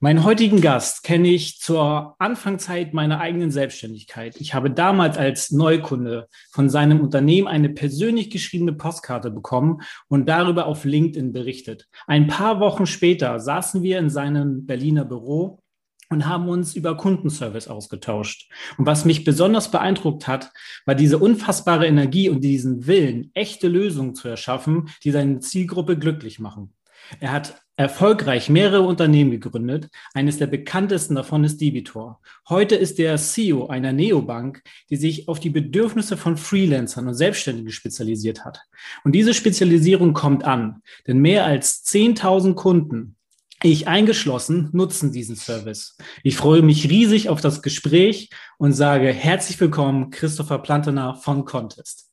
[0.00, 4.40] Meinen heutigen Gast kenne ich zur Anfangszeit meiner eigenen Selbstständigkeit.
[4.40, 10.66] Ich habe damals als Neukunde von seinem Unternehmen eine persönlich geschriebene Postkarte bekommen und darüber
[10.66, 11.88] auf LinkedIn berichtet.
[12.06, 15.64] Ein paar Wochen später saßen wir in seinem Berliner Büro
[16.10, 18.52] und haben uns über Kundenservice ausgetauscht.
[18.76, 20.52] Und was mich besonders beeindruckt hat,
[20.86, 26.38] war diese unfassbare Energie und diesen Willen, echte Lösungen zu erschaffen, die seine Zielgruppe glücklich
[26.38, 26.72] machen.
[27.18, 29.88] Er hat erfolgreich mehrere Unternehmen gegründet.
[30.12, 32.20] Eines der bekanntesten davon ist Debitor.
[32.48, 37.70] Heute ist er CEO einer Neobank, die sich auf die Bedürfnisse von Freelancern und Selbstständigen
[37.70, 38.60] spezialisiert hat.
[39.04, 43.16] Und diese Spezialisierung kommt an, denn mehr als 10.000 Kunden,
[43.62, 45.96] ich eingeschlossen, nutzen diesen Service.
[46.24, 52.08] Ich freue mich riesig auf das Gespräch und sage herzlich willkommen, Christopher Plantener von Contest.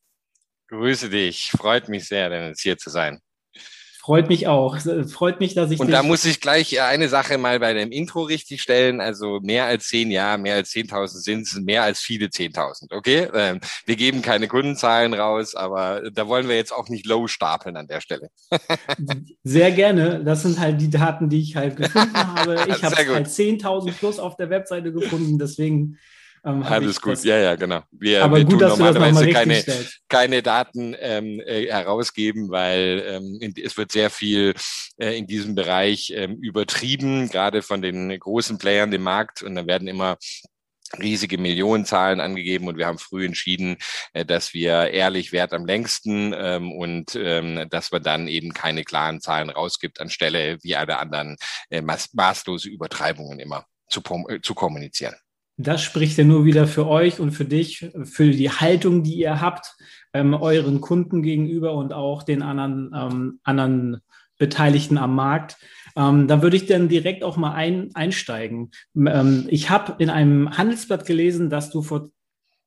[0.67, 3.19] Grüße dich, freut mich sehr, denn es hier zu sein.
[4.05, 4.77] Freut mich auch.
[5.07, 5.79] Freut mich, dass ich.
[5.79, 9.01] Und da muss ich gleich eine Sache mal bei dem Intro richtig stellen.
[9.01, 12.93] Also mehr als zehn, ja, mehr als 10.000 sind es, mehr als viele 10.000.
[12.95, 13.27] Okay?
[13.33, 17.77] Ähm, wir geben keine Kundenzahlen raus, aber da wollen wir jetzt auch nicht low stapeln
[17.77, 18.29] an der Stelle.
[19.43, 20.23] Sehr gerne.
[20.23, 22.63] Das sind halt die Daten, die ich halt gefunden habe.
[22.67, 25.39] Ich habe halt 10.000 plus auf der Webseite gefunden.
[25.39, 25.97] Deswegen
[26.45, 27.81] ähm, Alles gut, das, ja, ja, genau.
[27.91, 29.63] Wir, aber wir gut, tun normalerweise keine,
[30.07, 34.53] keine Daten ähm, äh, herausgeben, weil ähm, in, es wird sehr viel
[34.97, 39.41] äh, in diesem Bereich ähm, übertrieben, gerade von den großen Playern dem Markt.
[39.41, 40.17] Und dann werden immer
[40.99, 43.77] riesige Millionenzahlen angegeben und wir haben früh entschieden,
[44.13, 48.83] äh, dass wir ehrlich wert am längsten ähm, und ähm, dass man dann eben keine
[48.83, 51.37] klaren Zahlen rausgibt, anstelle wie alle anderen
[51.69, 55.15] äh, maß maßlose Übertreibungen immer zu, äh, zu kommunizieren.
[55.57, 59.39] Das spricht ja nur wieder für euch und für dich, für die Haltung, die ihr
[59.39, 59.75] habt,
[60.13, 64.01] ähm, euren Kunden gegenüber und auch den anderen, ähm, anderen
[64.37, 65.57] Beteiligten am Markt.
[65.95, 68.71] Ähm, da würde ich dann direkt auch mal ein, einsteigen.
[68.95, 72.09] Ähm, ich habe in einem Handelsblatt gelesen, dass du vor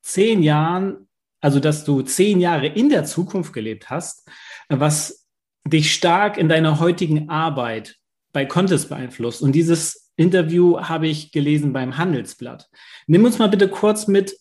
[0.00, 1.08] zehn Jahren,
[1.40, 4.28] also dass du zehn Jahre in der Zukunft gelebt hast,
[4.68, 5.26] was
[5.66, 7.96] dich stark in deiner heutigen Arbeit
[8.32, 9.42] bei Contest beeinflusst.
[9.42, 12.68] Und dieses Interview habe ich gelesen beim Handelsblatt.
[13.06, 14.36] Nimm uns mal bitte kurz mit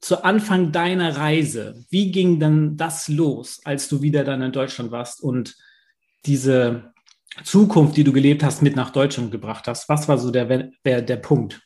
[0.00, 1.84] zu Anfang deiner Reise.
[1.90, 5.56] Wie ging denn das los, als du wieder dann in Deutschland warst und
[6.26, 6.92] diese
[7.44, 9.88] Zukunft, die du gelebt hast, mit nach Deutschland gebracht hast?
[9.88, 11.60] Was war so der, der, der Punkt?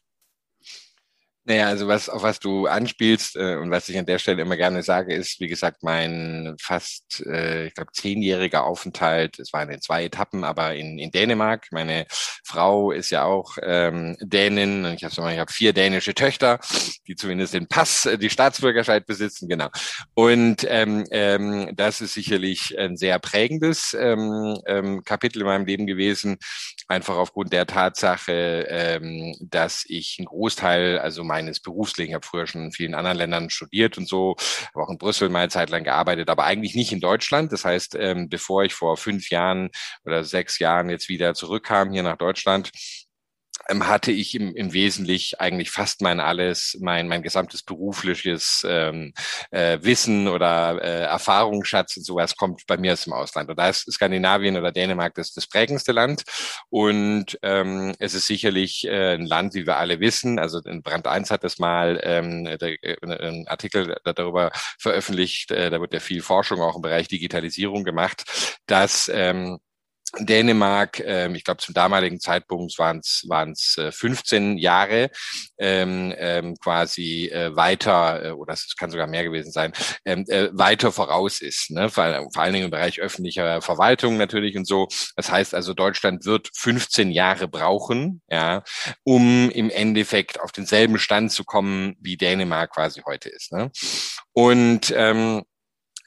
[1.46, 4.56] Naja, also was, auf was du anspielst äh, und was ich an der Stelle immer
[4.56, 9.82] gerne sage, ist, wie gesagt, mein fast, äh, ich glaube, zehnjähriger Aufenthalt, es waren in
[9.82, 11.66] zwei Etappen, aber in, in Dänemark.
[11.70, 12.06] Meine
[12.44, 16.60] Frau ist ja auch ähm, Dänin und ich habe ich hab vier dänische Töchter,
[17.06, 19.68] die zumindest den Pass, äh, die Staatsbürgerschaft besitzen, genau.
[20.14, 25.86] Und ähm, ähm, das ist sicherlich ein sehr prägendes ähm, ähm, Kapitel in meinem Leben
[25.86, 26.38] gewesen,
[26.88, 32.14] einfach aufgrund der Tatsache, ähm, dass ich einen Großteil, also meines Berufslebens.
[32.14, 34.36] Habe früher schon in vielen anderen Ländern studiert und so,
[34.74, 37.52] habe auch in Brüssel mal eine Zeit lang gearbeitet, aber eigentlich nicht in Deutschland.
[37.52, 39.70] Das heißt, ähm, bevor ich vor fünf Jahren
[40.04, 42.70] oder sechs Jahren jetzt wieder zurückkam hier nach Deutschland,
[43.68, 49.12] hatte ich im, im Wesentlichen eigentlich fast mein alles, mein, mein gesamtes berufliches ähm,
[49.50, 53.50] äh, Wissen oder äh, Erfahrungsschatz und sowas kommt bei mir aus dem Ausland.
[53.50, 56.24] Und da ist Skandinavien oder Dänemark das, das prägendste Land.
[56.68, 60.38] Und ähm, es ist sicherlich äh, ein Land, wie wir alle wissen.
[60.38, 65.70] Also in Brand 1 hat das mal ähm, der, äh, ein Artikel darüber veröffentlicht, äh,
[65.70, 68.24] da wird ja viel Forschung auch im Bereich Digitalisierung gemacht,
[68.66, 69.58] dass ähm,
[70.20, 75.10] Dänemark, ähm, ich glaube zum damaligen Zeitpunkt waren es äh, 15 Jahre
[75.58, 79.72] ähm, ähm, quasi äh, weiter äh, oder es kann sogar mehr gewesen sein
[80.04, 81.88] ähm, äh, weiter voraus ist, ne?
[81.88, 84.88] vor, vor allen Dingen im Bereich öffentlicher Verwaltung natürlich und so.
[85.16, 88.62] Das heißt also Deutschland wird 15 Jahre brauchen, ja,
[89.02, 93.52] um im Endeffekt auf denselben Stand zu kommen, wie Dänemark quasi heute ist.
[93.52, 93.70] Ne?
[94.32, 95.44] Und ähm,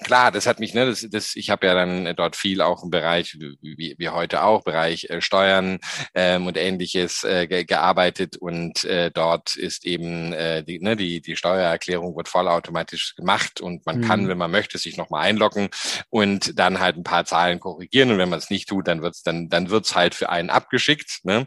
[0.03, 2.89] klar, das hat mich, ne, das, das, ich habe ja dann dort viel auch im
[2.89, 5.79] Bereich, wie, wie heute auch, Bereich äh, Steuern
[6.13, 11.21] ähm, und ähnliches äh, ge gearbeitet und äh, dort ist eben äh, die, ne, die,
[11.21, 14.07] die Steuererklärung wird vollautomatisch gemacht und man mhm.
[14.07, 15.69] kann, wenn man möchte, sich nochmal einloggen
[16.09, 19.23] und dann halt ein paar Zahlen korrigieren und wenn man es nicht tut, dann wird's
[19.23, 21.19] dann, dann wird's halt für einen abgeschickt.
[21.23, 21.45] Ne?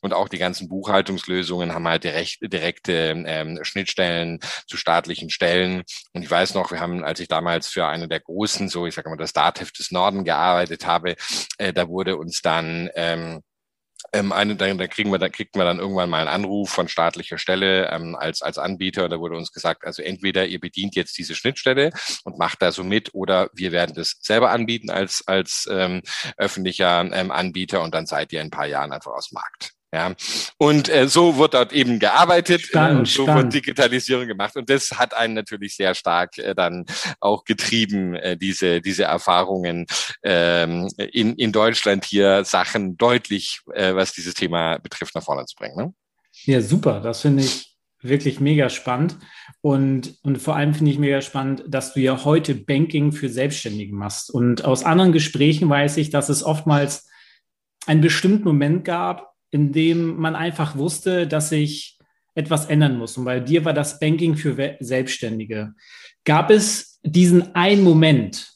[0.00, 5.82] Und auch die ganzen Buchhaltungslösungen haben halt direkt, direkte ähm, Schnittstellen zu staatlichen Stellen.
[6.12, 8.94] Und ich weiß noch, wir haben, als ich damals für eine der großen, so ich
[8.94, 11.16] sage mal, das Dativ des Norden gearbeitet habe,
[11.58, 13.42] äh, da wurde uns dann ähm,
[14.12, 16.88] ähm, eine, da, da kriegen wir, da kriegt man dann irgendwann mal einen Anruf von
[16.88, 19.08] staatlicher Stelle ähm, als als Anbieter.
[19.08, 21.90] Da wurde uns gesagt, also entweder ihr bedient jetzt diese Schnittstelle
[22.24, 26.02] und macht da so mit, oder wir werden das selber anbieten als als ähm,
[26.36, 29.72] öffentlicher ähm, Anbieter und dann seid ihr in ein paar Jahren einfach aus Markt.
[29.92, 30.14] Ja,
[30.56, 33.42] und äh, so wird dort eben gearbeitet, spannend, äh, so spannend.
[33.42, 36.86] wird Digitalisierung gemacht und das hat einen natürlich sehr stark äh, dann
[37.18, 39.86] auch getrieben, äh, diese diese Erfahrungen
[40.22, 45.56] ähm, in in Deutschland hier Sachen deutlich, äh, was dieses Thema betrifft, nach vorne zu
[45.56, 45.76] bringen.
[45.76, 45.94] Ne?
[46.44, 49.16] Ja, super, das finde ich wirklich mega spannend
[49.60, 53.94] und und vor allem finde ich mega spannend, dass du ja heute Banking für Selbstständige
[53.96, 57.08] machst und aus anderen Gesprächen weiß ich, dass es oftmals
[57.86, 61.98] einen bestimmten Moment gab, in dem man einfach wusste, dass sich
[62.34, 63.16] etwas ändern muss.
[63.16, 65.74] Und bei dir war das Banking für Selbstständige.
[66.24, 68.52] Gab es diesen einen Moment,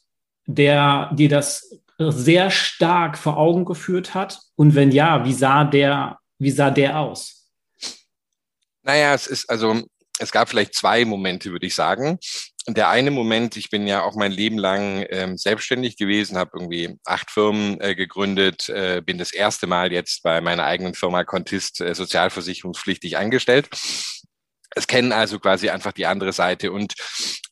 [0.47, 4.41] der dir das sehr stark vor Augen geführt hat?
[4.57, 7.51] Und wenn ja, wie sah der, wie sah der aus?
[8.83, 9.83] Naja, es ist also,
[10.19, 12.19] es gab vielleicht zwei Momente, würde ich sagen
[12.67, 16.97] der eine Moment, ich bin ja auch mein Leben lang ähm, selbstständig gewesen, habe irgendwie
[17.05, 21.81] acht Firmen äh, gegründet, äh, bin das erste Mal jetzt bei meiner eigenen Firma Contist
[21.81, 23.69] äh, sozialversicherungspflichtig eingestellt
[24.75, 26.95] es kennen also quasi einfach die andere Seite und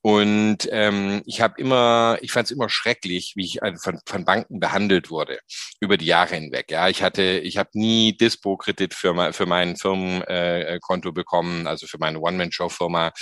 [0.04, 4.58] und ähm, ich habe immer, ich fand es immer schrecklich, wie ich von, von Banken
[4.58, 5.38] behandelt wurde
[5.78, 6.72] über die Jahre hinweg.
[6.72, 11.98] Ja, ich hatte, ich habe nie Dispo-Kredit für, für mein Firmenkonto äh, bekommen, also für
[11.98, 13.12] meine One-Man-Show-Firma.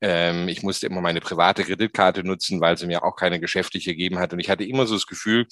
[0.00, 4.18] Ähm, ich musste immer meine private Kreditkarte nutzen, weil sie mir auch keine geschäftliche gegeben
[4.18, 4.32] hat.
[4.32, 5.46] Und ich hatte immer so das Gefühl,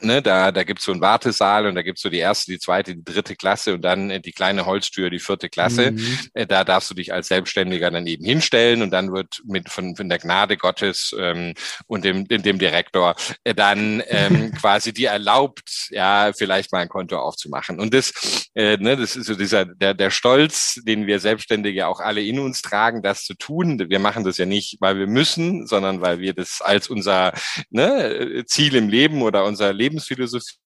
[0.00, 2.94] Ne, da da gibt's so einen Wartesaal und da gibt's so die erste, die zweite,
[2.94, 5.92] die dritte Klasse und dann äh, die kleine Holztür, die vierte Klasse.
[5.92, 6.18] Mhm.
[6.34, 9.96] Äh, da darfst du dich als Selbstständiger dann eben hinstellen und dann wird mit von,
[9.96, 11.54] von der Gnade Gottes ähm,
[11.86, 17.18] und dem, dem, Direktor äh, dann ähm, quasi dir erlaubt, ja, vielleicht mal ein Konto
[17.18, 17.80] aufzumachen.
[17.80, 22.00] Und das, äh, ne, das ist so dieser der, der Stolz, den wir Selbstständige auch
[22.00, 23.90] alle in uns tragen, das zu tun.
[23.90, 27.32] Wir machen das ja nicht, weil wir müssen, sondern weil wir das als unser
[27.70, 30.61] ne, Ziel im Leben oder unser Lebensphilosophie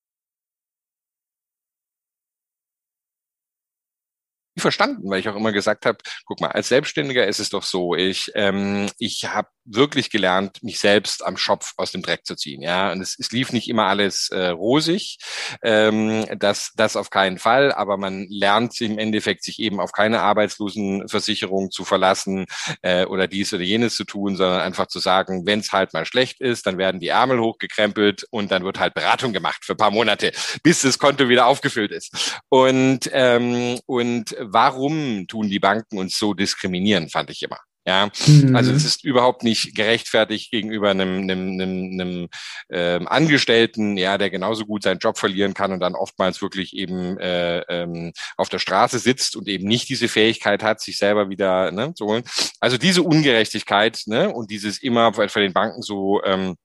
[4.61, 7.94] verstanden, weil ich auch immer gesagt habe, guck mal, als Selbstständiger ist es doch so,
[7.94, 12.62] ich, ähm, ich habe wirklich gelernt, mich selbst am Schopf aus dem Dreck zu ziehen.
[12.62, 15.19] Ja, und es, es lief nicht immer alles äh, rosig,
[15.62, 20.20] ähm, das, das auf keinen Fall, aber man lernt im Endeffekt, sich eben auf keine
[20.20, 22.47] Arbeitslosenversicherung zu verlassen
[22.82, 26.06] äh, oder dies oder jenes zu tun, sondern einfach zu sagen, wenn es halt mal
[26.06, 29.91] schlecht ist, dann werden die Ärmel hochgekrempelt und dann wird halt Beratung gemacht für paar
[29.91, 30.32] Monate,
[30.62, 32.41] bis das Konto wieder aufgefüllt ist.
[32.49, 37.59] Und, ähm, und warum tun die Banken uns so diskriminieren, fand ich immer.
[37.89, 38.57] Ja, mhm.
[38.57, 42.29] also es ist überhaupt nicht gerechtfertigt gegenüber einem, einem, einem, einem
[42.69, 47.17] ähm, Angestellten, ja, der genauso gut seinen Job verlieren kann und dann oftmals wirklich eben
[47.19, 51.71] äh, ähm, auf der Straße sitzt und eben nicht diese Fähigkeit hat, sich selber wieder
[51.71, 52.25] ne, zu holen.
[52.59, 56.57] Also diese Ungerechtigkeit ne, und dieses immer bei den Banken so ähm,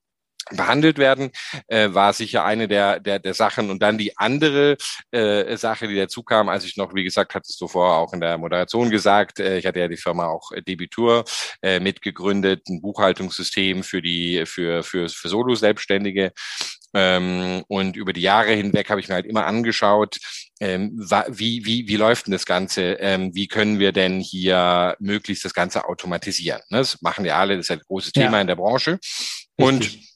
[0.50, 1.30] behandelt werden,
[1.68, 3.70] äh, war sicher eine der, der, der Sachen.
[3.70, 4.76] Und dann die andere
[5.10, 8.20] äh, Sache, die dazu kam, als ich noch, wie gesagt, hattest du vorher auch in
[8.20, 11.24] der Moderation gesagt, äh, ich hatte ja die Firma auch äh, Debitur
[11.62, 16.32] äh, mitgegründet, ein Buchhaltungssystem für die, für, für, für Solo-Selbstständige.
[16.94, 20.18] Ähm, und über die Jahre hinweg habe ich mir halt immer angeschaut,
[20.60, 20.92] ähm,
[21.28, 22.92] wie, wie, wie läuft denn das Ganze?
[23.00, 26.60] Ähm, wie können wir denn hier möglichst das Ganze automatisieren?
[26.68, 26.78] Ne?
[26.78, 28.40] Das machen ja alle, das ist ein großes Thema ja.
[28.42, 28.98] in der Branche.
[29.56, 30.11] Und Richtig.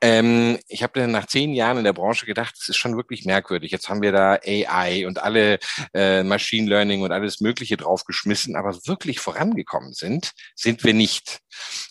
[0.00, 3.24] Ähm, ich habe dann nach zehn Jahren in der Branche gedacht, das ist schon wirklich
[3.24, 3.70] merkwürdig.
[3.70, 5.58] Jetzt haben wir da AI und alle
[5.94, 11.40] äh, Machine Learning und alles Mögliche draufgeschmissen, aber wirklich vorangekommen sind, sind wir nicht.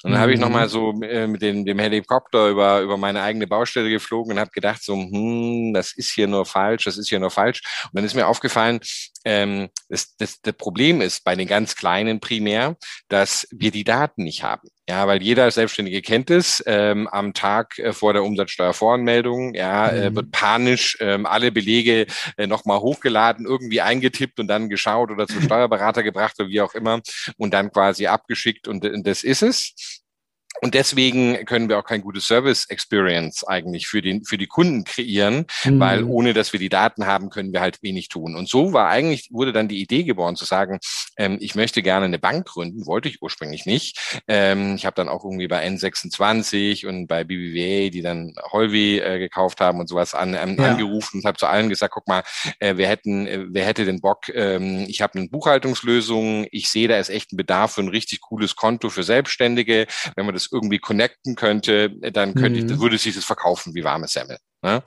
[0.04, 0.22] Und dann mhm.
[0.22, 4.34] habe ich nochmal so äh, mit dem, dem Helikopter über, über meine eigene Baustelle geflogen
[4.34, 7.62] und habe gedacht, so, hm, das ist hier nur falsch, das ist hier nur falsch.
[7.86, 8.80] Und dann ist mir aufgefallen,
[9.26, 12.78] ähm, das, das, das Problem ist bei den ganz Kleinen primär,
[13.10, 14.70] dass wir die Daten nicht haben.
[14.90, 16.64] Ja, weil jeder Selbstständige kennt es.
[16.66, 20.06] Ähm, am Tag äh, vor der Umsatzsteuervoranmeldung, ja, äh, mhm.
[20.08, 25.28] äh, wird panisch ähm, alle Belege äh, nochmal hochgeladen, irgendwie eingetippt und dann geschaut oder
[25.28, 27.02] zum Steuerberater gebracht oder wie auch immer
[27.38, 30.02] und dann quasi abgeschickt und, und das ist es.
[30.62, 34.84] Und deswegen können wir auch kein gutes Service Experience eigentlich für den, für die Kunden
[34.84, 35.80] kreieren, mhm.
[35.80, 38.36] weil ohne dass wir die Daten haben, können wir halt wenig tun.
[38.36, 40.80] Und so war eigentlich, wurde dann die Idee geboren zu sagen,
[41.18, 44.20] ähm, ich möchte gerne eine Bank gründen, wollte ich ursprünglich nicht.
[44.28, 49.20] Ähm, ich habe dann auch irgendwie bei N26 und bei BBVA, die dann Holvi äh,
[49.20, 50.72] gekauft haben und sowas an, ähm, ja.
[50.72, 52.24] angerufen und habe zu allen gesagt, guck mal,
[52.60, 56.88] äh, wir hätten, äh, wer hätte den Bock, ähm, ich habe eine Buchhaltungslösung, ich sehe,
[56.88, 59.88] da ist echt ein Bedarf für ein richtig cooles Konto für Selbstständige.
[60.16, 62.72] Wenn man das irgendwie connecten könnte, dann könnte mhm.
[62.72, 64.38] ich, würde sich das verkaufen wie warme Semmel.
[64.62, 64.84] Ne?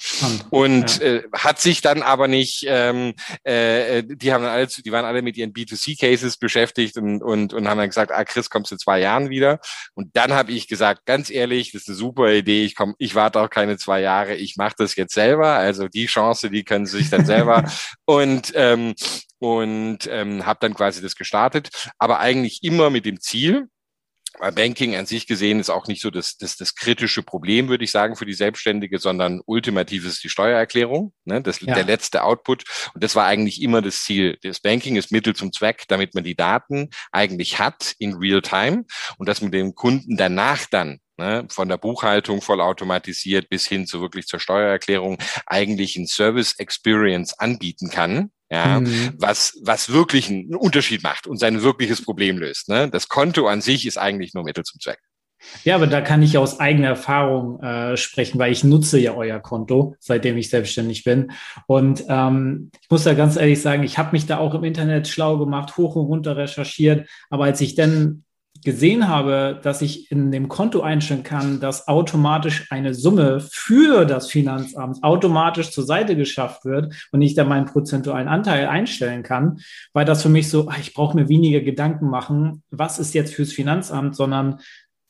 [0.50, 1.06] Und ja.
[1.06, 5.38] äh, hat sich dann aber nicht, ähm, äh, die haben alle, die waren alle mit
[5.38, 9.00] ihren B2C-Cases beschäftigt und, und, und haben dann gesagt, ah Chris, kommst du in zwei
[9.00, 9.61] Jahren wieder?
[9.94, 13.14] Und dann habe ich gesagt, ganz ehrlich, das ist eine super Idee, ich komm, ich
[13.14, 15.54] warte auch keine zwei Jahre, ich mache das jetzt selber.
[15.54, 17.64] Also die Chance, die können sie sich dann selber
[18.04, 18.94] und ähm,
[19.38, 23.66] und ähm, habe dann quasi das gestartet, aber eigentlich immer mit dem Ziel,
[24.54, 27.90] Banking an sich gesehen ist auch nicht so das, das, das kritische Problem, würde ich
[27.90, 31.74] sagen, für die Selbstständige, sondern ultimativ ist die Steuererklärung, ne, das, ja.
[31.74, 32.64] der letzte Output.
[32.94, 34.38] Und das war eigentlich immer das Ziel.
[34.42, 38.84] Das Banking ist Mittel zum Zweck, damit man die Daten eigentlich hat in real time
[39.18, 44.00] und dass man dem Kunden danach dann ne, von der Buchhaltung vollautomatisiert bis hin zu
[44.00, 49.14] wirklich zur Steuererklärung eigentlich ein Service Experience anbieten kann, ja, mhm.
[49.16, 52.68] was, was wirklich einen Unterschied macht und sein wirkliches Problem löst.
[52.68, 52.90] Ne?
[52.90, 54.99] Das Konto an sich ist eigentlich nur Mittel zum Zweck.
[55.64, 59.40] Ja, aber da kann ich aus eigener Erfahrung äh, sprechen, weil ich nutze ja euer
[59.40, 61.32] Konto, seitdem ich selbstständig bin.
[61.66, 65.09] Und ähm, ich muss da ganz ehrlich sagen, ich habe mich da auch im Internet
[65.09, 67.09] schlau gemacht, hoch und runter recherchiert.
[67.30, 68.25] Aber als ich dann
[68.64, 74.30] gesehen habe, dass ich in dem Konto einstellen kann, dass automatisch eine Summe für das
[74.30, 79.59] Finanzamt automatisch zur Seite geschafft wird und ich da meinen prozentualen Anteil einstellen kann,
[79.92, 83.35] war das für mich so, ah, ich brauche mir weniger Gedanken machen, was ist jetzt
[83.35, 84.61] fürs Finanzamt, sondern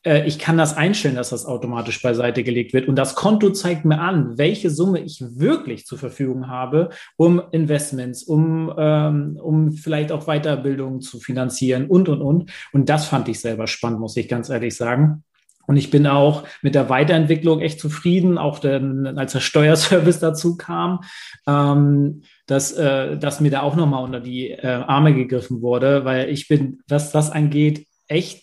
[0.04, 2.88] ich kann das einstellen, dass das automatisch beiseite gelegt wird.
[2.88, 8.25] Und das Konto zeigt mir an, welche Summe ich wirklich zur Verfügung habe, um Investments,
[8.25, 12.50] um, ähm, um vielleicht auch Weiterbildung zu finanzieren und, und, und.
[12.73, 15.23] Und das fand ich selber spannend, muss ich ganz ehrlich sagen.
[15.66, 20.56] Und ich bin auch mit der Weiterentwicklung echt zufrieden, auch denn, als der Steuerservice dazu
[20.56, 21.00] kam,
[21.47, 26.28] ähm, dass, äh, dass mir da auch nochmal unter die äh, Arme gegriffen wurde, weil
[26.30, 28.41] ich bin, was das angeht, echt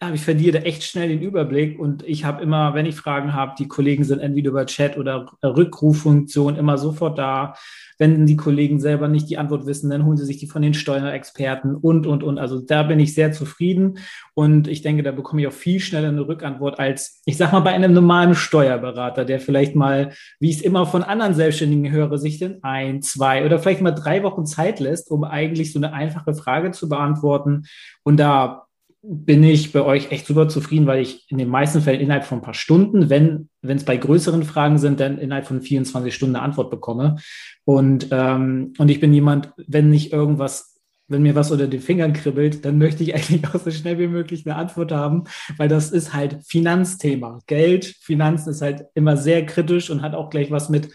[0.00, 3.54] aber ich verliere echt schnell den Überblick und ich habe immer, wenn ich Fragen habe,
[3.58, 7.54] die Kollegen sind entweder über Chat oder Rückruffunktion immer sofort da.
[7.98, 10.72] Wenn die Kollegen selber nicht die Antwort wissen, dann holen sie sich die von den
[10.72, 12.38] Steuerexperten und, und, und.
[12.38, 13.98] Also da bin ich sehr zufrieden
[14.34, 17.60] und ich denke, da bekomme ich auch viel schneller eine Rückantwort als, ich sag mal,
[17.60, 22.18] bei einem normalen Steuerberater, der vielleicht mal, wie ich es immer von anderen Selbstständigen höre,
[22.18, 25.92] sich dann ein, zwei oder vielleicht mal drei Wochen Zeit lässt, um eigentlich so eine
[25.92, 27.64] einfache Frage zu beantworten.
[28.04, 28.67] Und da
[29.02, 32.38] bin ich bei euch echt super zufrieden, weil ich in den meisten Fällen innerhalb von
[32.38, 36.44] ein paar Stunden, wenn es bei größeren Fragen sind, dann innerhalb von 24 Stunden eine
[36.44, 37.16] Antwort bekomme.
[37.64, 42.12] Und, ähm, und ich bin jemand, wenn nicht irgendwas, wenn mir was unter den Fingern
[42.12, 45.24] kribbelt, dann möchte ich eigentlich auch so schnell wie möglich eine Antwort haben,
[45.56, 47.38] weil das ist halt Finanzthema.
[47.46, 50.90] Geld, Finanzen ist halt immer sehr kritisch und hat auch gleich was mit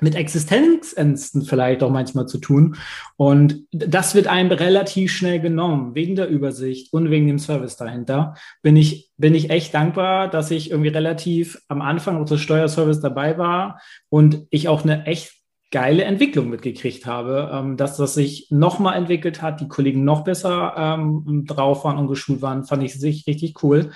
[0.00, 2.76] mit Existenzängsten vielleicht auch manchmal zu tun.
[3.16, 8.34] Und das wird einem relativ schnell genommen, wegen der Übersicht und wegen dem Service dahinter.
[8.62, 13.38] Bin ich, bin ich echt dankbar, dass ich irgendwie relativ am Anfang unseres Steuerservice dabei
[13.38, 15.32] war und ich auch eine echt
[15.70, 20.74] geile Entwicklung mitgekriegt habe, ähm, dass das sich nochmal entwickelt hat, die Kollegen noch besser
[20.76, 23.90] ähm, drauf waren und geschult waren, fand ich sich richtig cool.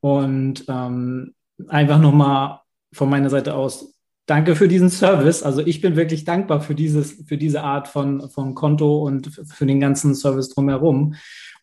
[0.00, 1.34] Und ähm,
[1.68, 2.60] einfach nochmal
[2.92, 3.91] von meiner Seite aus
[4.26, 5.42] danke für diesen Service.
[5.42, 9.66] Also ich bin wirklich dankbar für dieses, für diese Art von, von Konto und für
[9.66, 11.14] den ganzen Service drumherum.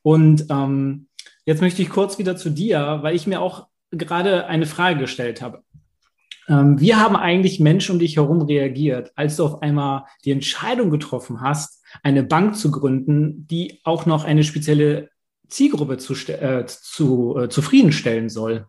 [0.01, 1.07] Und ähm,
[1.45, 5.41] jetzt möchte ich kurz wieder zu dir, weil ich mir auch gerade eine Frage gestellt
[5.41, 5.63] habe.
[6.47, 10.89] Ähm, wie haben eigentlich Menschen um dich herum reagiert, als du auf einmal die Entscheidung
[10.89, 15.09] getroffen hast, eine Bank zu gründen, die auch noch eine spezielle
[15.47, 18.67] Zielgruppe zu, äh, zu, äh, zufriedenstellen soll?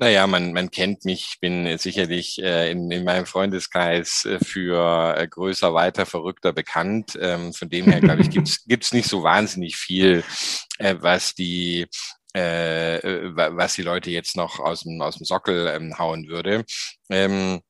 [0.00, 5.16] Naja, man, man kennt mich, ich bin sicherlich äh, in, in meinem Freundeskreis äh, für
[5.16, 7.18] äh, größer, weiter, verrückter bekannt.
[7.20, 10.22] Ähm, von dem her, glaube ich, gibt's gibt's nicht so wahnsinnig viel,
[10.78, 11.88] äh, was die
[12.32, 16.64] äh, äh was die Leute jetzt noch aus dem, aus dem Sockel ähm, hauen würde.
[17.10, 17.67] Ähm, äh,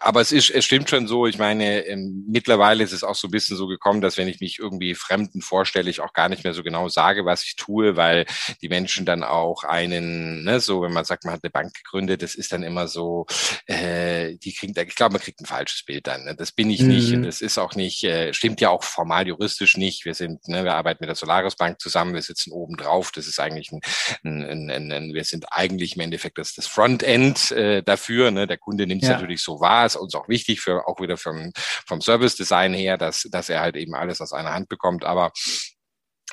[0.00, 1.26] aber es ist, es stimmt schon so.
[1.26, 4.40] Ich meine, ähm, mittlerweile ist es auch so ein bisschen so gekommen, dass wenn ich
[4.40, 7.96] mich irgendwie Fremden vorstelle, ich auch gar nicht mehr so genau sage, was ich tue,
[7.96, 8.26] weil
[8.60, 12.22] die Menschen dann auch einen, ne, so wenn man sagt, man hat eine Bank gegründet,
[12.22, 13.26] das ist dann immer so,
[13.66, 16.24] äh, die kriegt, ich glaube, man kriegt ein falsches Bild dann.
[16.24, 16.34] Ne?
[16.36, 16.88] Das bin ich mhm.
[16.88, 20.04] nicht und das ist auch nicht, äh, stimmt ja auch formal juristisch nicht.
[20.04, 23.12] Wir sind, ne, wir arbeiten mit der Solaris Bank zusammen, wir sitzen oben drauf.
[23.12, 23.80] Das ist eigentlich ein,
[24.24, 28.30] ein, ein, ein wir sind eigentlich im Endeffekt das, das Frontend äh, dafür.
[28.30, 28.46] Ne?
[28.46, 31.52] Der Kunde nimmt ja natürlich so wahr, ist uns auch wichtig für auch wieder vom,
[31.86, 35.04] vom Service Design her, dass, dass er halt eben alles aus einer Hand bekommt.
[35.04, 35.32] Aber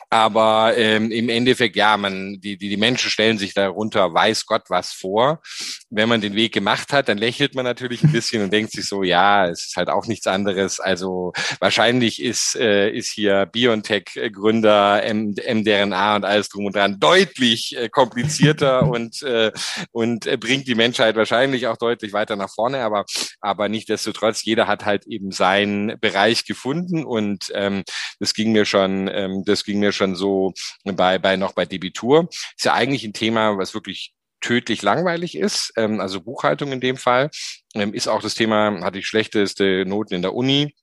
[0.09, 4.63] aber ähm, im Endeffekt, ja, man, die, die, die Menschen stellen sich darunter, weiß Gott
[4.69, 5.41] was vor.
[5.89, 8.85] Wenn man den Weg gemacht hat, dann lächelt man natürlich ein bisschen und denkt sich
[8.85, 10.79] so, ja, es ist halt auch nichts anderes.
[10.79, 17.89] Also wahrscheinlich ist, äh, ist hier BioNTech-Gründer, mDRNA und alles drum und dran deutlich äh,
[17.89, 19.51] komplizierter und, äh,
[19.91, 22.81] und äh, bringt die Menschheit wahrscheinlich auch deutlich weiter nach vorne.
[22.83, 23.05] Aber,
[23.41, 27.83] aber nichtdestotrotz, jeder hat halt eben seinen Bereich gefunden und ähm,
[28.19, 30.53] das ging mir schon, ähm, das ging mir schon so
[30.83, 32.29] bei, bei noch bei Debitur.
[32.57, 36.97] Ist ja eigentlich ein Thema, was wirklich tödlich langweilig ist, ähm, also Buchhaltung in dem
[36.97, 37.29] Fall,
[37.75, 40.73] ähm, ist auch das Thema, hatte ich schlechteste Noten in der Uni,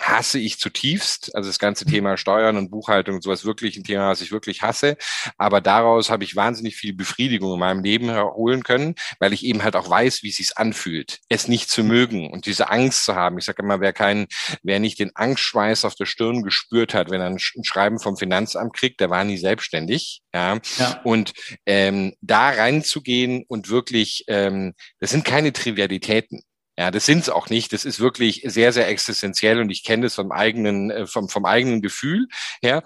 [0.00, 1.34] hasse ich zutiefst.
[1.34, 1.90] Also das ganze mhm.
[1.90, 4.96] Thema Steuern und Buchhaltung und sowas wirklich ein Thema, was ich wirklich hasse.
[5.38, 9.62] Aber daraus habe ich wahnsinnig viel Befriedigung in meinem Leben holen können, weil ich eben
[9.62, 11.88] halt auch weiß, wie es sich anfühlt, es nicht zu mhm.
[11.88, 13.38] mögen und diese Angst zu haben.
[13.38, 14.26] Ich sage immer, wer keinen,
[14.62, 18.74] wer nicht den Angstschweiß auf der Stirn gespürt hat, wenn er ein Schreiben vom Finanzamt
[18.74, 20.22] kriegt, der war nie selbstständig.
[20.34, 20.58] Ja.
[20.78, 21.00] ja.
[21.04, 21.32] Und
[21.66, 26.42] ähm, da reinzugehen und wirklich, ähm, das sind keine Trivialitäten.
[26.78, 27.72] Ja, das sind es auch nicht.
[27.72, 31.44] Das ist wirklich sehr, sehr existenziell und ich kenne das vom eigenen, äh, vom, vom
[31.44, 32.26] eigenen Gefühl
[32.62, 32.82] her.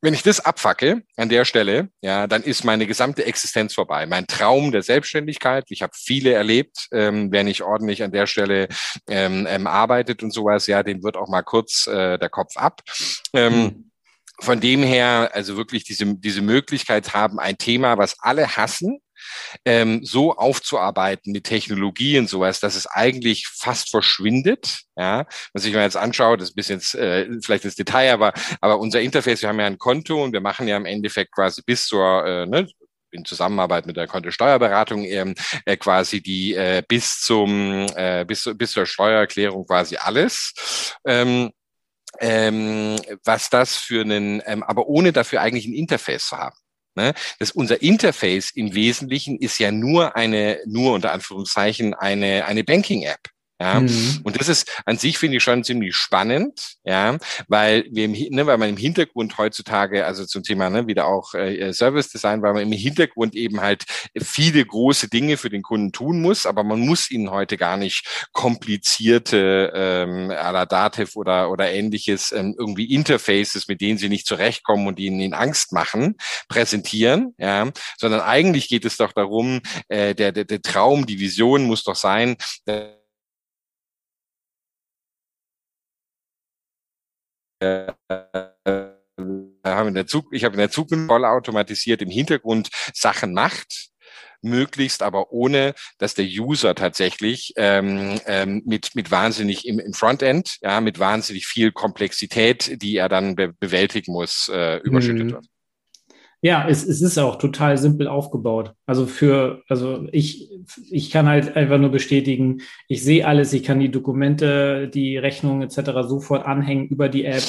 [0.00, 4.04] Wenn ich das abfacke an der Stelle, ja, dann ist meine gesamte Existenz vorbei.
[4.04, 8.68] Mein Traum der Selbstständigkeit, ich habe viele erlebt, ähm, wer nicht ordentlich an der Stelle
[9.08, 12.82] ähm, ähm, arbeitet und sowas, ja, dem wird auch mal kurz äh, der Kopf ab.
[13.32, 13.92] Ähm, mhm
[14.42, 18.98] von dem her, also wirklich diese, diese Möglichkeit haben, ein Thema, was alle hassen,
[19.64, 21.48] ähm, so aufzuarbeiten mit
[22.18, 24.82] und sowas, dass es eigentlich fast verschwindet.
[24.96, 28.32] Ja, was ich mir jetzt anschaue, das ist ein bisschen äh, vielleicht das Detail, aber,
[28.60, 31.62] aber unser Interface, wir haben ja ein Konto und wir machen ja im Endeffekt quasi
[31.64, 32.68] bis zur, äh, ne,
[33.12, 35.34] in Zusammenarbeit mit der Kontosteuerberatung ähm,
[35.64, 40.94] äh, quasi die äh, bis zum äh, bis, bis zur Steuererklärung quasi alles.
[41.06, 41.50] Ähm,
[42.20, 46.56] ähm, was das für einen, ähm, aber ohne dafür eigentlich ein Interface zu haben.
[46.94, 47.14] Ne?
[47.38, 53.31] Das unser Interface im Wesentlichen ist ja nur eine, nur unter Anführungszeichen eine, eine Banking-App.
[53.62, 54.22] Ja, mhm.
[54.24, 57.16] und das ist an sich finde ich schon ziemlich spannend, ja,
[57.46, 61.34] weil wir im, ne, weil man im Hintergrund heutzutage, also zum Thema ne, wieder auch
[61.34, 63.84] äh, Service Design, weil man im Hintergrund eben halt
[64.20, 68.28] viele große Dinge für den Kunden tun muss, aber man muss ihnen heute gar nicht
[68.32, 74.26] komplizierte ähm, à la Dativ oder oder ähnliches ähm, irgendwie Interfaces, mit denen sie nicht
[74.26, 76.16] zurechtkommen und ihnen in Angst machen,
[76.48, 81.62] präsentieren, ja, sondern eigentlich geht es doch darum, äh, der, der, der Traum, die Vision
[81.62, 82.36] muss doch sein,
[89.64, 93.90] haben in der Zug, ich habe in der Zukunft voll automatisiert im Hintergrund Sachen macht,
[94.42, 100.58] möglichst aber ohne, dass der User tatsächlich ähm, ähm, mit, mit wahnsinnig im, im Frontend,
[100.60, 105.32] ja, mit wahnsinnig viel Komplexität, die er dann be bewältigen muss, äh, überschüttet mhm.
[105.32, 105.46] wird.
[106.44, 108.74] Ja, es, es ist auch total simpel aufgebaut.
[108.84, 110.50] Also für, also ich,
[110.90, 115.62] ich kann halt einfach nur bestätigen, ich sehe alles, ich kann die Dokumente, die Rechnungen
[115.62, 116.02] etc.
[116.02, 117.44] sofort anhängen über die App,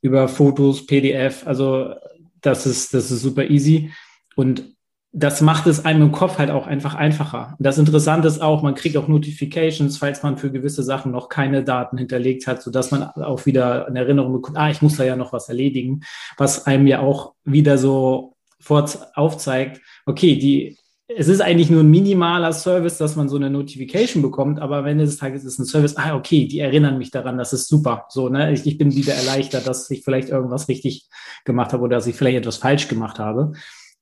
[0.00, 1.44] über Fotos, PDF.
[1.44, 1.94] Also
[2.40, 3.90] das ist, das ist super easy.
[4.36, 4.76] Und
[5.10, 7.56] das macht es einem im Kopf halt auch einfach einfacher.
[7.58, 11.64] Das Interessante ist auch, man kriegt auch Notifications, falls man für gewisse Sachen noch keine
[11.64, 15.16] Daten hinterlegt hat, sodass man auch wieder eine Erinnerung bekommt, ah, ich muss da ja
[15.16, 16.02] noch was erledigen,
[16.36, 18.35] was einem ja auch wieder so
[18.70, 24.22] aufzeigt, okay, die, es ist eigentlich nur ein minimaler Service, dass man so eine Notification
[24.22, 27.52] bekommt, aber wenn es Tages ist ein Service, ah, okay, die erinnern mich daran, das
[27.52, 28.06] ist super.
[28.08, 31.08] So, ne, ich, ich bin wieder erleichtert, dass ich vielleicht irgendwas richtig
[31.44, 33.52] gemacht habe oder dass ich vielleicht etwas falsch gemacht habe,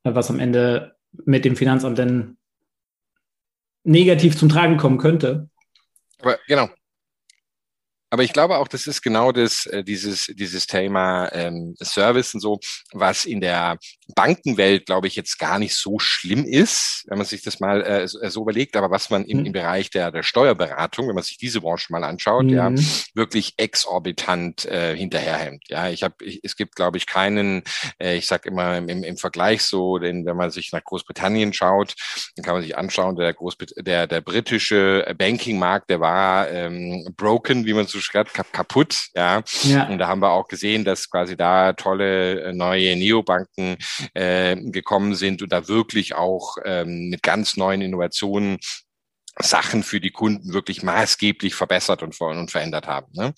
[0.03, 2.39] was am Ende mit dem Finanzamt dann
[3.85, 5.51] negativ zum Tragen kommen könnte.
[6.21, 6.71] Aber genau,
[8.15, 12.41] aber ich glaube auch, das ist genau das, äh, dieses, dieses Thema ähm, Service und
[12.41, 12.61] so,
[12.93, 13.77] was in der
[14.15, 18.07] Bankenwelt, glaube ich, jetzt gar nicht so schlimm ist, wenn man sich das mal äh,
[18.07, 19.47] so überlegt, aber was man im, mhm.
[19.47, 22.51] im Bereich der, der Steuerberatung, wenn man sich diese Branche mal anschaut, mhm.
[22.51, 22.73] ja,
[23.15, 25.65] wirklich exorbitant äh, hinterherhängt.
[25.69, 27.65] Ja, ich habe, es gibt, glaube ich, keinen,
[27.99, 31.97] äh, ich sag immer im, im Vergleich so, denn wenn man sich nach Großbritannien schaut,
[32.37, 37.67] dann kann man sich anschauen, der Großbrit der, der britische Bankingmarkt, der war ähm, broken,
[37.67, 39.09] wie man so schreibt, kaputt.
[39.15, 39.43] Ja?
[39.63, 39.89] ja.
[39.89, 43.77] Und da haben wir auch gesehen, dass quasi da tolle äh, neue Neobanken
[44.15, 48.59] äh, gekommen sind und da wirklich auch ähm, mit ganz neuen Innovationen
[49.41, 53.09] Sachen für die Kunden wirklich maßgeblich verbessert und, und verändert haben.
[53.15, 53.35] Ne?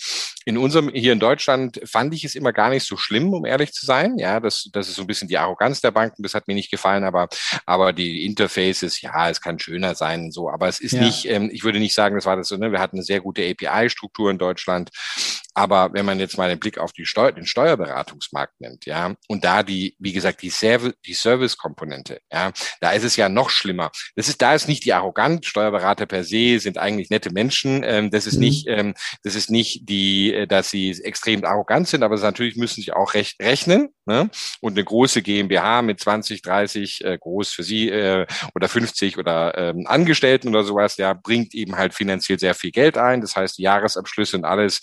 [0.48, 3.72] In unserem, hier in Deutschland fand ich es immer gar nicht so schlimm, um ehrlich
[3.72, 4.16] zu sein.
[4.16, 6.70] Ja, das, das ist so ein bisschen die Arroganz der Banken, das hat mir nicht
[6.70, 7.28] gefallen, aber,
[7.66, 11.00] aber die Interfaces, ja, es kann schöner sein, so, aber es ist ja.
[11.02, 12.70] nicht, ähm, ich würde nicht sagen, das war das so, ne?
[12.70, 14.90] wir hatten eine sehr gute API-Struktur in Deutschland,
[15.56, 19.42] aber wenn man jetzt mal den Blick auf die Steu den Steuerberatungsmarkt nimmt, ja, und
[19.42, 23.90] da die, wie gesagt, die, Serv die Service-Komponente, ja, da ist es ja noch schlimmer.
[24.16, 27.82] Das ist, da ist nicht die arrogant, Steuerberater per se sind eigentlich nette Menschen.
[27.84, 28.40] Ähm, das ist mhm.
[28.40, 32.92] nicht, ähm, das ist nicht die, dass sie extrem arrogant sind, aber natürlich müssen sie
[32.92, 33.88] auch recht rechnen.
[34.04, 34.30] Ne?
[34.60, 39.56] Und eine große GmbH mit 20, 30 äh, groß für sie äh, oder 50 oder
[39.56, 43.20] ähm, Angestellten oder sowas, ja, bringt eben halt finanziell sehr viel Geld ein.
[43.20, 44.80] Das heißt, Jahresabschlüsse und alles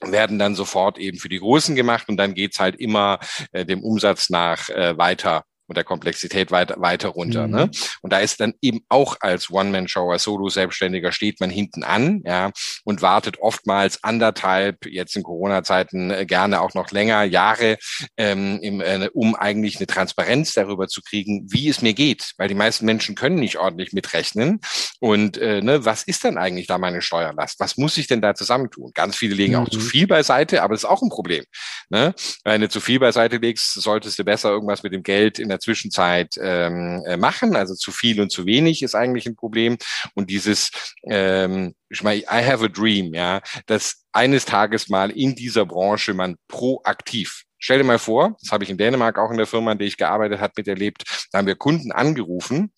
[0.00, 3.20] werden dann sofort eben für die Großen gemacht und dann geht's halt immer
[3.52, 7.46] äh, dem Umsatz nach äh, weiter und der Komplexität weiter, weiter runter.
[7.46, 7.46] Ne?
[7.46, 7.52] Mhm.
[7.52, 7.70] Ne?
[8.02, 12.50] Und da ist dann eben auch als One-Man-Show, als Solo-Selbstständiger steht man hinten an, ja,
[12.84, 17.78] und wartet oftmals anderthalb, jetzt in Corona-Zeiten äh, gerne auch noch länger, Jahre,
[18.16, 22.32] ähm, im, äh, um eigentlich eine Transparenz darüber zu kriegen, wie es mir geht.
[22.38, 24.60] Weil die meisten Menschen können nicht ordentlich mitrechnen.
[25.00, 27.60] Und äh, ne, was ist dann eigentlich da meine Steuerlast?
[27.60, 28.90] Was muss ich denn da zusammentun?
[28.94, 29.60] Ganz viele legen mhm.
[29.60, 29.84] auch zu mhm.
[29.84, 31.44] viel beiseite, aber das ist auch ein Problem.
[31.90, 32.14] Ne?
[32.44, 35.60] Wenn du zu viel beiseite legst, solltest du besser irgendwas mit dem Geld in der
[35.60, 37.56] Zwischenzeit ähm, äh, machen.
[37.56, 39.78] Also zu viel und zu wenig ist eigentlich ein Problem.
[40.14, 40.70] Und dieses,
[41.08, 46.14] ähm, ich meine, I have a dream, ja, dass eines Tages mal in dieser Branche
[46.14, 49.70] man proaktiv Stell dir mal vor, das habe ich in Dänemark auch in der Firma,
[49.70, 52.72] in der ich gearbeitet habe, miterlebt, da haben wir Kunden angerufen,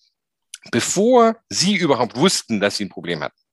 [0.71, 3.44] bevor sie überhaupt wussten, dass sie ein Problem hatten.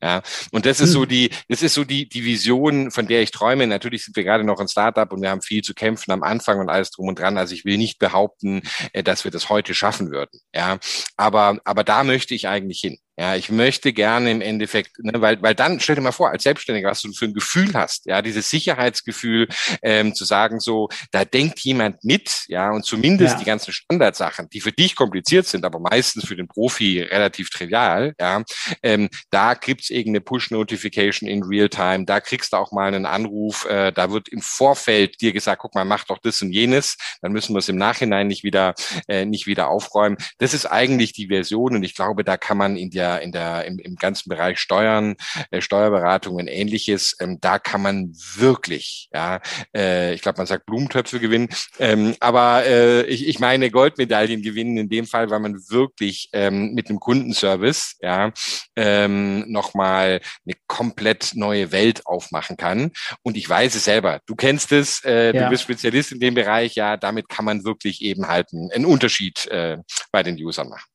[0.00, 3.32] Ja, und das ist so die, das ist so die, die Vision, von der ich
[3.32, 3.66] träume.
[3.66, 6.60] Natürlich sind wir gerade noch ein Startup und wir haben viel zu kämpfen am Anfang
[6.60, 7.36] und alles drum und dran.
[7.36, 10.40] Also ich will nicht behaupten, äh, dass wir das heute schaffen würden.
[10.54, 10.78] Ja,
[11.16, 12.98] aber, aber da möchte ich eigentlich hin.
[13.20, 16.44] Ja, ich möchte gerne im Endeffekt, ne, weil, weil dann, stell dir mal vor, als
[16.44, 19.48] Selbstständiger, was du für ein Gefühl hast, ja, dieses Sicherheitsgefühl,
[19.82, 23.38] ähm, zu sagen so, da denkt jemand mit, ja, und zumindest ja.
[23.40, 28.14] die ganzen Standardsachen, die für dich kompliziert sind, aber meistens für den Profi relativ trivial,
[28.20, 28.44] ja,
[28.84, 33.90] ähm, da gibt's irgendeine Push-Notification in Real-Time, da kriegst du auch mal einen Anruf, äh,
[33.90, 37.52] da wird im Vorfeld dir gesagt, guck mal, mach doch das und jenes, dann müssen
[37.52, 38.76] wir es im Nachhinein nicht wieder,
[39.08, 40.18] äh, nicht wieder aufräumen.
[40.38, 43.32] Das ist eigentlich die Version und ich glaube, da kann man in der der, in
[43.32, 45.16] der, im, im ganzen Bereich Steuern,
[45.50, 49.40] äh, Steuerberatung und ähnliches, ähm, da kann man wirklich, ja,
[49.74, 54.76] äh, ich glaube, man sagt Blumentöpfe gewinnen, ähm, aber äh, ich, ich meine Goldmedaillen gewinnen
[54.76, 58.32] in dem Fall, weil man wirklich ähm, mit einem Kundenservice, ja,
[58.76, 62.92] ähm, nochmal eine komplett neue Welt aufmachen kann.
[63.22, 64.20] Und ich weiß es selber.
[64.26, 65.44] Du kennst es, äh, ja.
[65.44, 68.84] du bist Spezialist in dem Bereich, ja, damit kann man wirklich eben halt einen, einen
[68.84, 69.78] Unterschied äh,
[70.12, 70.88] bei den Usern machen.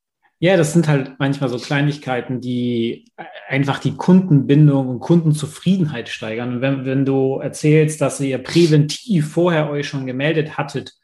[0.44, 3.06] Ja, das sind halt manchmal so Kleinigkeiten, die
[3.48, 6.56] einfach die Kundenbindung und Kundenzufriedenheit steigern.
[6.56, 10.96] Und wenn, wenn du erzählst, dass ihr präventiv vorher euch schon gemeldet hattet,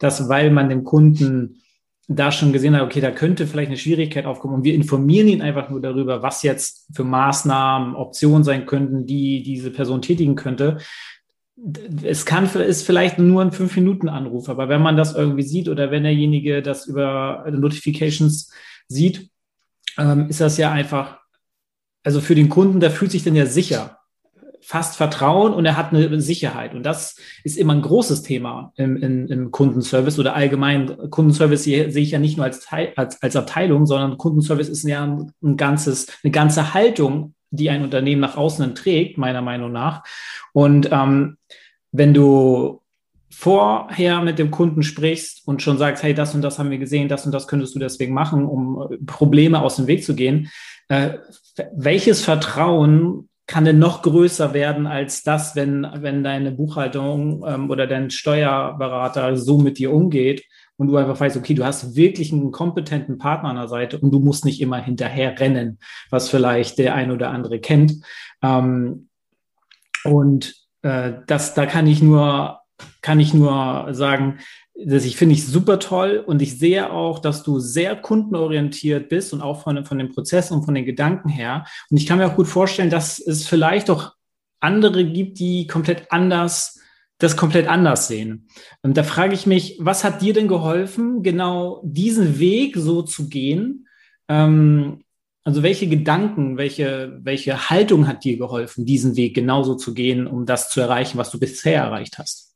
[0.00, 1.62] dass weil man dem Kunden
[2.08, 5.42] da schon gesehen hat, okay, da könnte vielleicht eine Schwierigkeit aufkommen und wir informieren ihn
[5.42, 10.78] einfach nur darüber, was jetzt für Maßnahmen, Optionen sein könnten, die diese Person tätigen könnte.
[12.02, 15.68] Es kann ist vielleicht nur ein fünf Minuten Anruf, aber wenn man das irgendwie sieht
[15.68, 18.50] oder wenn derjenige das über Notifications
[18.88, 19.30] sieht,
[19.96, 21.20] ähm, ist das ja einfach,
[22.02, 23.98] also für den Kunden, der fühlt sich dann ja sicher,
[24.60, 26.74] fast Vertrauen und er hat eine Sicherheit.
[26.74, 31.10] Und das ist immer ein großes Thema im, im, im Kundenservice oder allgemein.
[31.10, 35.04] Kundenservice sehe ich ja nicht nur als, Teil, als, als Abteilung, sondern Kundenservice ist ja
[35.04, 40.02] ein, ein ganzes, eine ganze Haltung, die ein Unternehmen nach außen trägt, meiner Meinung nach.
[40.52, 41.38] Und ähm,
[41.92, 42.82] wenn du
[43.30, 47.08] vorher mit dem Kunden sprichst und schon sagst, hey, das und das haben wir gesehen,
[47.08, 50.50] das und das könntest du deswegen machen, um äh, Probleme aus dem Weg zu gehen.
[50.88, 51.18] Äh,
[51.74, 57.86] welches Vertrauen kann denn noch größer werden als das, wenn, wenn deine Buchhaltung ähm, oder
[57.86, 60.44] dein Steuerberater so mit dir umgeht
[60.76, 64.10] und du einfach weißt, okay, du hast wirklich einen kompetenten Partner an der Seite und
[64.10, 65.78] du musst nicht immer hinterher rennen,
[66.10, 67.94] was vielleicht der ein oder andere kennt.
[68.42, 69.08] Ähm,
[70.04, 72.60] Und äh, das, da kann ich nur,
[73.02, 74.38] kann ich nur sagen,
[74.74, 79.32] dass ich finde ich super toll und ich sehe auch, dass du sehr kundenorientiert bist
[79.32, 81.66] und auch von, von den Prozessen und von den Gedanken her.
[81.90, 84.12] Und ich kann mir auch gut vorstellen, dass es vielleicht auch
[84.60, 86.80] andere gibt, die komplett anders,
[87.18, 88.48] das komplett anders sehen.
[88.82, 93.28] Und da frage ich mich, was hat dir denn geholfen, genau diesen Weg so zu
[93.28, 93.88] gehen?
[94.28, 95.02] Ähm,
[95.42, 100.46] also welche Gedanken, welche, welche Haltung hat dir geholfen, diesen Weg genauso zu gehen, um
[100.46, 102.47] das zu erreichen, was du bisher erreicht hast?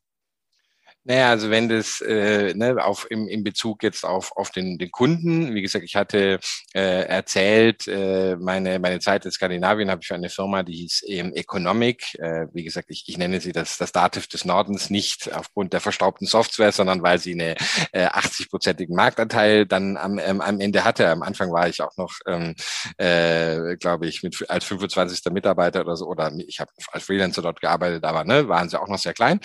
[1.05, 4.89] Naja, also wenn das äh, ne, auf im, in Bezug jetzt auf, auf den, den
[4.89, 6.39] Kunden, wie gesagt, ich hatte
[6.73, 11.01] äh, erzählt, äh, meine, meine Zeit in Skandinavien habe ich für eine Firma, die hieß
[11.03, 12.17] eben Economic.
[12.19, 15.81] Äh, wie gesagt, ich, ich nenne sie das, das Dativ des Nordens nicht aufgrund der
[15.81, 17.55] verstaubten Software, sondern weil sie eine
[17.91, 21.09] äh, 80-prozentigen Marktanteil dann am, ähm, am Ende hatte.
[21.09, 22.55] Am Anfang war ich auch noch, ähm,
[22.97, 25.33] äh, glaube ich, mit als 25.
[25.33, 28.87] Mitarbeiter oder so, oder ich habe als Freelancer dort gearbeitet, aber ne, waren sie auch
[28.87, 29.41] noch sehr klein.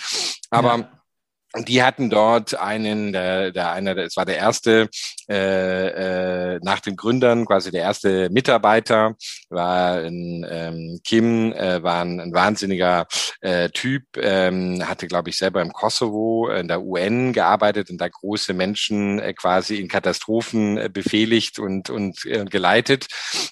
[0.50, 0.97] Aber ja
[1.56, 4.90] die hatten dort einen, der, der einer, es war der erste
[5.30, 9.14] äh, äh, nach den Gründern, quasi der erste Mitarbeiter,
[9.48, 13.06] war ein ähm, Kim, äh, war ein, ein wahnsinniger
[13.40, 18.08] äh, Typ, ähm, hatte, glaube ich, selber im Kosovo in der UN gearbeitet und da
[18.08, 23.06] große Menschen äh, quasi in Katastrophen äh, befehligt und und äh, geleitet.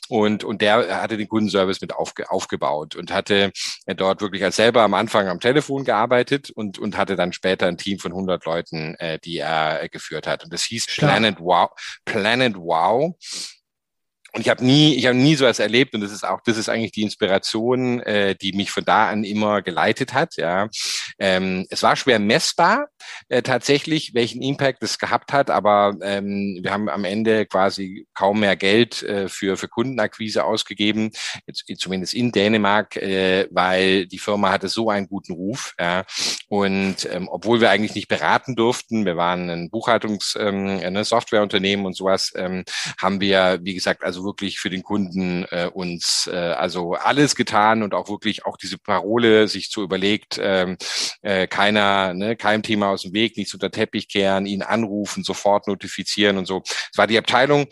[0.09, 3.53] Und und der hatte den Kundenservice mit aufge, aufgebaut und hatte
[3.87, 7.67] äh, dort wirklich als selber am Anfang am Telefon gearbeitet und und hatte dann später
[7.67, 10.45] ein Team von 100 Leuten, äh, die er äh, geführt hat.
[10.45, 10.87] Und das hieß.
[10.87, 11.71] Planet Wow.
[12.05, 13.17] Planet Wow.
[14.33, 16.59] Und ich habe nie, ich habe nie so etwas erlebt und das ist auch, das
[16.59, 20.37] ist eigentlich die Inspiration, äh, die mich von da an immer geleitet hat.
[20.37, 20.69] Ja,
[21.19, 22.89] ähm, es war schwer messbar
[23.29, 28.41] äh, tatsächlich, welchen Impact es gehabt hat, aber ähm, wir haben am Ende quasi kaum
[28.41, 31.11] mehr Geld äh, für für Kundenakquise ausgegeben,
[31.47, 35.75] jetzt, zumindest in Dänemark, äh, weil die Firma hatte so einen guten Ruf.
[35.79, 36.05] Ja,
[36.49, 41.87] und ähm, obwohl wir eigentlich nicht beraten durften, wir waren ein Buchhaltungs, ähm, ein Softwareunternehmen
[41.87, 42.65] und sowas, ähm,
[43.01, 47.83] haben wir, wie gesagt, also wirklich für den Kunden äh, uns äh, also alles getan
[47.83, 50.77] und auch wirklich auch diese Parole sich zu überlegt, ähm,
[51.23, 55.69] äh, keiner, ne, kein Thema aus dem Weg, nichts unter Teppich kehren, ihn anrufen, sofort
[55.69, 56.63] notifizieren und so.
[56.65, 57.67] Es war die Abteilung,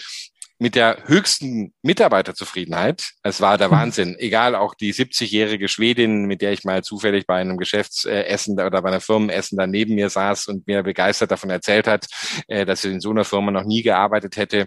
[0.59, 3.11] mit der höchsten Mitarbeiterzufriedenheit.
[3.23, 3.77] Es war der hm.
[3.77, 4.17] Wahnsinn.
[4.19, 8.89] Egal, auch die 70-jährige Schwedin, mit der ich mal zufällig bei einem Geschäftsessen oder bei
[8.89, 12.07] einer Firmenessen da neben mir saß und mir begeistert davon erzählt hat,
[12.47, 14.67] äh, dass sie in so einer Firma noch nie gearbeitet hätte.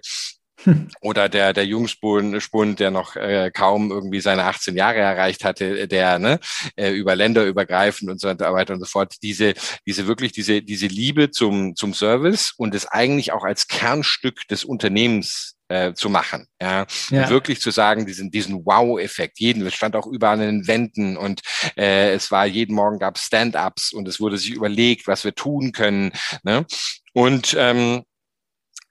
[1.01, 5.87] Oder der, der Jungspund, Spund, der noch äh, kaum irgendwie seine 18 Jahre erreicht hatte,
[5.87, 6.39] der ne,
[6.75, 9.53] äh, über Länder übergreifend und so weiter und so fort, diese,
[9.85, 14.63] diese wirklich, diese, diese Liebe zum, zum Service und es eigentlich auch als Kernstück des
[14.63, 16.47] Unternehmens äh, zu machen.
[16.61, 16.85] Ja?
[17.09, 17.23] ja.
[17.23, 19.39] Und wirklich zu sagen, diesen, diesen Wow-Effekt.
[19.39, 21.41] Jeden, es stand auch überall an den Wänden und
[21.75, 25.71] äh, es war jeden Morgen gab Stand-ups und es wurde sich überlegt, was wir tun
[25.71, 26.11] können.
[26.43, 26.65] Ne?
[27.13, 28.03] Und ähm,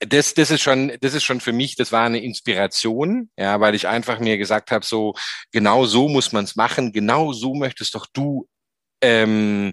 [0.01, 3.75] das, das ist schon, das ist schon für mich, das war eine Inspiration, ja, weil
[3.75, 5.15] ich einfach mir gesagt habe, so
[5.53, 8.49] genau so muss man es machen, genau so möchtest doch du
[9.01, 9.73] ähm,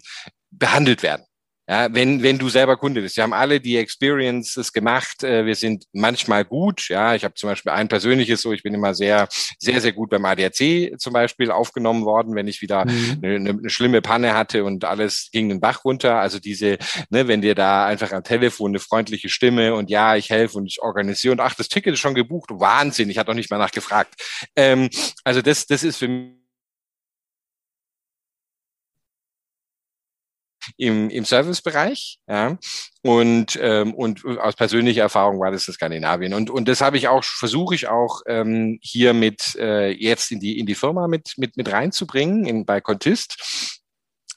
[0.52, 1.26] behandelt werden.
[1.68, 3.16] Ja, wenn, wenn du selber Kunde bist.
[3.16, 5.24] Wir haben alle die Experiences gemacht.
[5.24, 6.90] Äh, wir sind manchmal gut.
[6.90, 8.52] Ja, ich habe zum Beispiel ein persönliches so.
[8.52, 12.62] Ich bin immer sehr, sehr, sehr gut beim ADAC zum Beispiel aufgenommen worden, wenn ich
[12.62, 13.20] wieder mhm.
[13.24, 16.20] eine, eine, schlimme Panne hatte und alles ging den Bach runter.
[16.20, 16.78] Also diese,
[17.10, 20.66] ne, wenn dir da einfach am Telefon eine freundliche Stimme und ja, ich helfe und
[20.66, 22.50] ich organisiere und ach, das Ticket ist schon gebucht.
[22.52, 23.10] Wahnsinn.
[23.10, 24.16] Ich hatte auch nicht mal nachgefragt.
[24.58, 24.90] Ähm,
[25.24, 26.43] also das, das ist für mich
[30.78, 32.18] im, im Servicebereich.
[32.28, 32.58] Ja.
[33.02, 36.34] Und, ähm, und aus persönlicher Erfahrung war das in Skandinavien.
[36.34, 40.40] Und, und das habe ich auch, versuche ich auch ähm, hier mit äh, jetzt in
[40.40, 43.82] die, in die Firma mit, mit, mit reinzubringen, in, bei Contist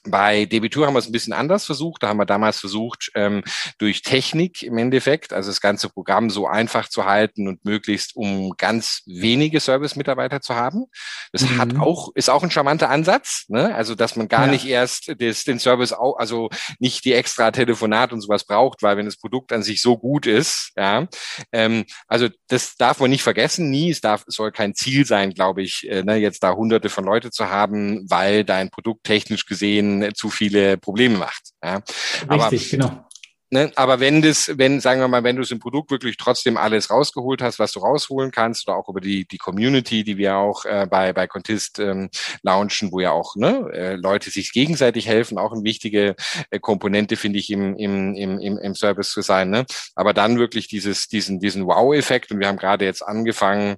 [0.09, 2.03] bei Debitur haben wir es ein bisschen anders versucht.
[2.03, 3.43] Da haben wir damals versucht, ähm,
[3.77, 8.53] durch Technik im Endeffekt, also das ganze Programm so einfach zu halten und möglichst um
[8.57, 10.85] ganz wenige Service-Mitarbeiter zu haben.
[11.31, 11.57] Das mhm.
[11.57, 13.73] hat auch, ist auch ein charmanter Ansatz, ne?
[13.75, 14.51] Also, dass man gar ja.
[14.51, 18.97] nicht erst das, den Service auch, also nicht die extra Telefonat und sowas braucht, weil
[18.97, 21.07] wenn das Produkt an sich so gut ist, ja,
[21.51, 23.91] ähm, also das darf man nicht vergessen, nie.
[23.91, 27.03] Es darf, es soll kein Ziel sein, glaube ich, äh, ne, jetzt da hunderte von
[27.03, 31.51] Leute zu haben, weil dein Produkt technisch gesehen zu viele Probleme macht.
[31.63, 31.81] Ja.
[32.29, 33.07] Richtig, aber, genau.
[33.49, 36.57] Ne, aber wenn das, wenn, sagen wir mal, wenn du es im Produkt wirklich trotzdem
[36.57, 40.35] alles rausgeholt hast, was du rausholen kannst, oder auch über die, die Community, die wir
[40.35, 42.09] auch äh, bei, bei Contist ähm,
[42.41, 46.15] launchen, wo ja auch ne, äh, Leute sich gegenseitig helfen, auch eine wichtige
[46.49, 49.49] äh, Komponente, finde ich, im, im, im, im, im Service zu sein.
[49.49, 49.65] Ne?
[49.95, 53.77] Aber dann wirklich dieses, diesen, diesen Wow-Effekt, und wir haben gerade jetzt angefangen,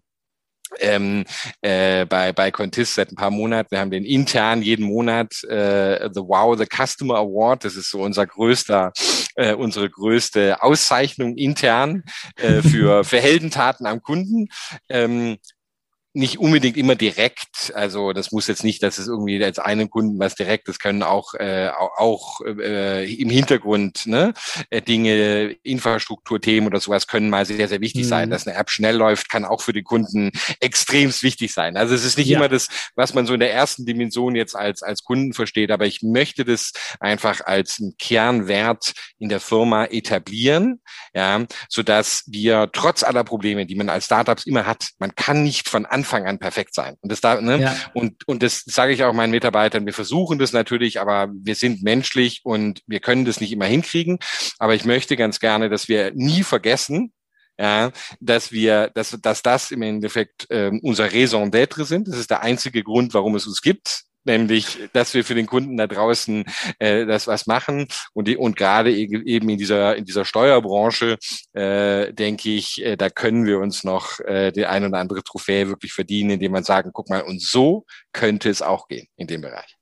[0.80, 1.26] ähm,
[1.62, 3.72] äh, bei, bei Contis seit ein paar Monaten.
[3.72, 7.66] Wir haben den intern jeden Monat äh, The Wow, The Customer Award.
[7.66, 8.92] Das ist so unser größter,
[9.36, 12.04] äh, unsere größte Auszeichnung intern
[12.36, 14.48] äh, für, für Heldentaten am Kunden.
[14.90, 15.38] Ähm,
[16.14, 17.72] nicht unbedingt immer direkt.
[17.76, 21.04] Also das muss jetzt nicht, dass es irgendwie als einem Kunden was direkt, das können
[21.04, 24.34] auch äh, auch äh, im Hintergrund ne,
[24.72, 28.10] äh, Dinge, Infrastrukturthemen oder sowas können mal sehr sehr wichtig mhm.
[28.10, 28.30] sein.
[28.32, 31.78] Dass eine App schnell läuft, kann auch für die Kunden extremst wichtig sein.
[31.78, 32.38] Also es ist nicht ja.
[32.38, 35.86] immer das, was man so in der ersten Dimension jetzt als als Kunden versteht, aber
[35.86, 40.82] ich möchte das einfach als einen Kernwert in der Firma etablieren,
[41.14, 45.44] ja, so dass wir trotz aller Probleme, die man als Startups immer hat, man kann
[45.44, 46.96] nicht von Anfang an perfekt sein.
[47.02, 47.60] Und das da, ne?
[47.60, 47.76] Ja.
[47.94, 49.86] Und, und das sage ich auch meinen Mitarbeitern.
[49.86, 54.20] Wir versuchen das natürlich, aber wir sind menschlich und wir können das nicht immer hinkriegen.
[54.60, 57.12] Aber ich möchte ganz gerne, dass wir nie vergessen,
[57.58, 62.08] ja, dass wir, dass, dass das im Endeffekt ähm, unser Raison d'être sind.
[62.08, 65.78] Das ist der einzige Grund, warum es uns gibt nämlich, dass wir für den Kunden
[65.78, 66.46] da draußen
[66.80, 71.18] äh, das was machen und die, und gerade e-, eben in dieser in dieser Steuerbranche
[71.54, 75.68] äh, denke ich, äh, da können wir uns noch äh, die ein oder andere Trophäe
[75.68, 79.42] wirklich verdienen, indem man sagen, guck mal, und so könnte es auch gehen in dem
[79.42, 79.76] Bereich.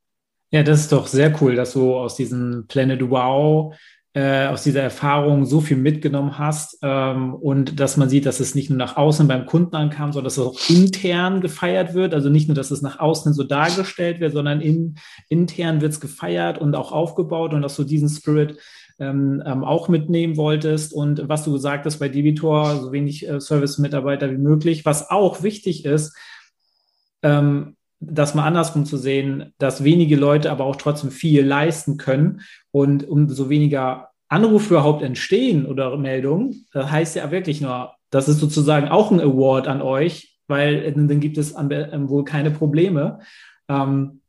[0.52, 3.76] Ja, das ist doch sehr cool, dass du aus diesem Planet Wow
[4.18, 8.56] äh, aus dieser Erfahrung so viel mitgenommen hast ähm, und dass man sieht, dass es
[8.56, 12.16] nicht nur nach außen beim Kunden ankam, sondern dass es auch intern gefeiert wird.
[12.16, 14.96] Also nicht nur, dass es nach außen so dargestellt wird, sondern in,
[15.30, 18.58] intern wird es gefeiert und auch aufgebaut und dass du diesen Spirit
[18.98, 23.40] ähm, ähm, auch mitnehmen wolltest und was du gesagt hast bei Debitor, so wenig äh,
[23.40, 24.84] Service-Mitarbeiter wie möglich.
[24.84, 26.18] Was auch wichtig ist,
[27.22, 32.42] ähm, das mal andersrum zu sehen, dass wenige Leute aber auch trotzdem viel leisten können
[32.78, 38.40] und umso weniger Anrufe überhaupt entstehen oder Meldungen, das heißt ja wirklich nur, das ist
[38.40, 43.20] sozusagen auch ein Award an euch, weil dann gibt es wohl keine Probleme.
[43.68, 44.22] Ähm,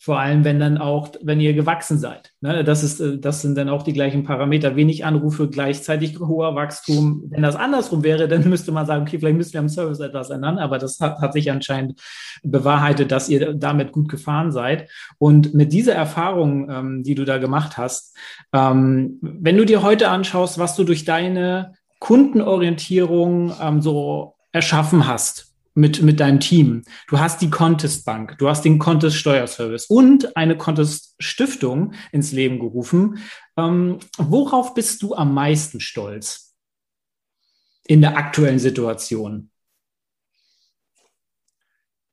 [0.00, 2.32] vor allem, wenn dann auch, wenn ihr gewachsen seid.
[2.40, 2.62] Ne?
[2.62, 4.76] Das, ist, äh, das sind dann auch die gleichen Parameter.
[4.76, 7.24] Wenig Anrufe, gleichzeitig hoher Wachstum.
[7.30, 10.30] Wenn das andersrum wäre, dann müsste man sagen, okay, vielleicht müssen wir am Service etwas
[10.30, 10.58] ändern.
[10.58, 12.00] Aber das hat, hat sich anscheinend
[12.44, 14.88] bewahrheitet, dass ihr damit gut gefahren seid.
[15.18, 18.16] Und mit dieser Erfahrung, ähm, die du da gemacht hast,
[18.52, 25.47] ähm, wenn du dir heute anschaust, was du durch deine Kundenorientierung ähm, so erschaffen hast,
[25.78, 26.82] mit, mit deinem Team.
[27.06, 32.32] Du hast die Contest Bank, du hast den Contest Steuerservice und eine Contest Stiftung ins
[32.32, 33.18] Leben gerufen.
[33.56, 36.56] Ähm, worauf bist du am meisten stolz
[37.86, 39.50] in der aktuellen Situation?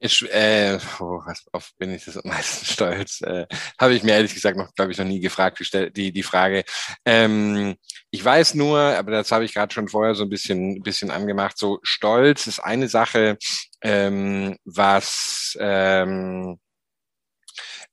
[0.06, 1.20] Ich, äh, oh,
[1.52, 3.22] auf bin ich das am meisten stolz?
[3.22, 3.48] Äh,
[3.80, 5.60] Habe ich mir ehrlich gesagt noch, glaube ich, noch nie gefragt,
[5.96, 6.64] die, die, Frage.
[7.06, 7.76] Ähm,
[8.12, 11.58] ich weiß nur, aber das habe ich gerade schon vorher so ein bisschen, bisschen angemacht,
[11.58, 13.38] so Stolz ist eine Sache,
[13.82, 16.60] ähm, was, ähm,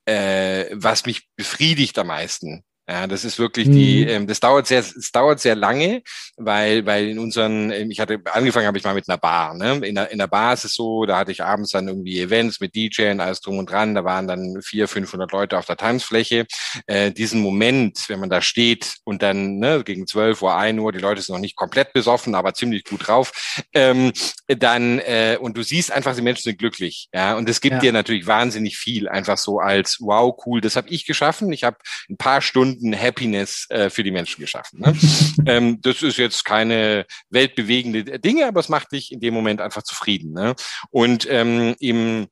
[0.04, 2.62] äh, was mich befriedigt am meisten.
[2.92, 4.10] Ja, das ist wirklich die, mhm.
[4.10, 6.02] ähm, das dauert sehr, es dauert sehr lange,
[6.36, 9.80] weil, weil in unseren, ähm, ich hatte, angefangen habe ich mal mit einer Bar, ne?
[9.86, 12.60] In der, in der Bar ist es so, da hatte ich abends dann irgendwie Events
[12.60, 15.78] mit DJ und alles drum und dran, da waren dann vier, 500 Leute auf der
[15.78, 16.44] Tanzfläche.
[16.86, 20.92] Äh, diesen Moment, wenn man da steht und dann, ne, gegen 12 Uhr, 1 Uhr,
[20.92, 24.12] die Leute sind noch nicht komplett besoffen, aber ziemlich gut drauf, ähm,
[24.48, 27.80] dann, äh, und du siehst einfach, die Menschen sind glücklich, ja, und es gibt ja.
[27.80, 31.78] dir natürlich wahnsinnig viel, einfach so als, wow, cool, das habe ich geschaffen, ich habe
[32.10, 34.80] ein paar Stunden Stunden Happiness äh, für die Menschen geschaffen.
[34.80, 34.96] Ne?
[35.46, 39.82] ähm, das ist jetzt keine weltbewegende Dinge, aber es macht dich in dem Moment einfach
[39.82, 40.32] zufrieden.
[40.32, 40.54] Ne?
[40.90, 42.26] Und ähm, im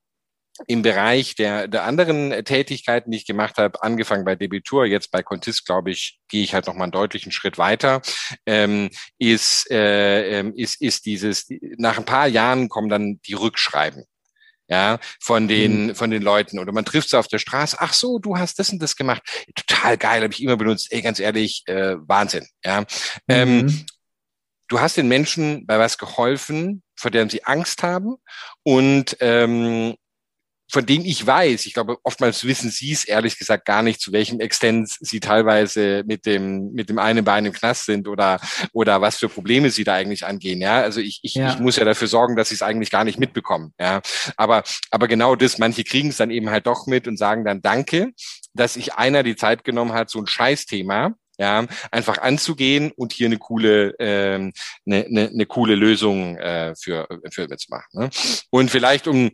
[0.66, 5.22] im Bereich der, der anderen Tätigkeiten, die ich gemacht habe, angefangen bei Debitur, jetzt bei
[5.22, 8.02] Contis, glaube ich, gehe ich halt noch mal einen deutlichen Schritt weiter,
[8.44, 11.46] ähm, ist, äh, ähm, ist, ist dieses,
[11.78, 14.04] nach ein paar Jahren kommen dann die Rückschreiben
[14.70, 15.94] ja, von den, mhm.
[15.94, 16.58] von den Leuten.
[16.58, 19.22] Oder man trifft sie auf der Straße, ach so, du hast das und das gemacht.
[19.54, 20.88] Total geil, habe ich immer benutzt.
[20.90, 22.46] Ey, ganz ehrlich, äh, Wahnsinn.
[22.64, 22.84] Ja.
[23.28, 23.68] Ähm, mhm.
[23.68, 23.86] Ähm,
[24.68, 28.16] du hast den Menschen bei was geholfen, vor dem sie Angst haben
[28.62, 29.96] und ähm,
[30.70, 34.12] von denen ich weiß, ich glaube, oftmals wissen Sie es ehrlich gesagt gar nicht, zu
[34.12, 38.40] welchem Extent Sie teilweise mit dem, mit dem einen Bein im Knast sind oder,
[38.72, 40.60] oder was für Probleme Sie da eigentlich angehen.
[40.60, 41.52] Ja, also ich, ich, ja.
[41.52, 43.72] ich muss ja dafür sorgen, dass Sie es eigentlich gar nicht mitbekommen.
[43.80, 44.00] Ja,
[44.36, 47.62] aber, aber genau das, manche kriegen es dann eben halt doch mit und sagen dann
[47.62, 48.12] Danke,
[48.54, 53.26] dass sich einer die Zeit genommen hat, so ein Scheißthema ja, einfach anzugehen und hier
[53.26, 54.52] eine coole, ähm,
[54.86, 57.88] eine, eine, eine coole Lösung äh, für, für zu machen.
[57.92, 58.10] Ne?
[58.50, 59.30] Und vielleicht um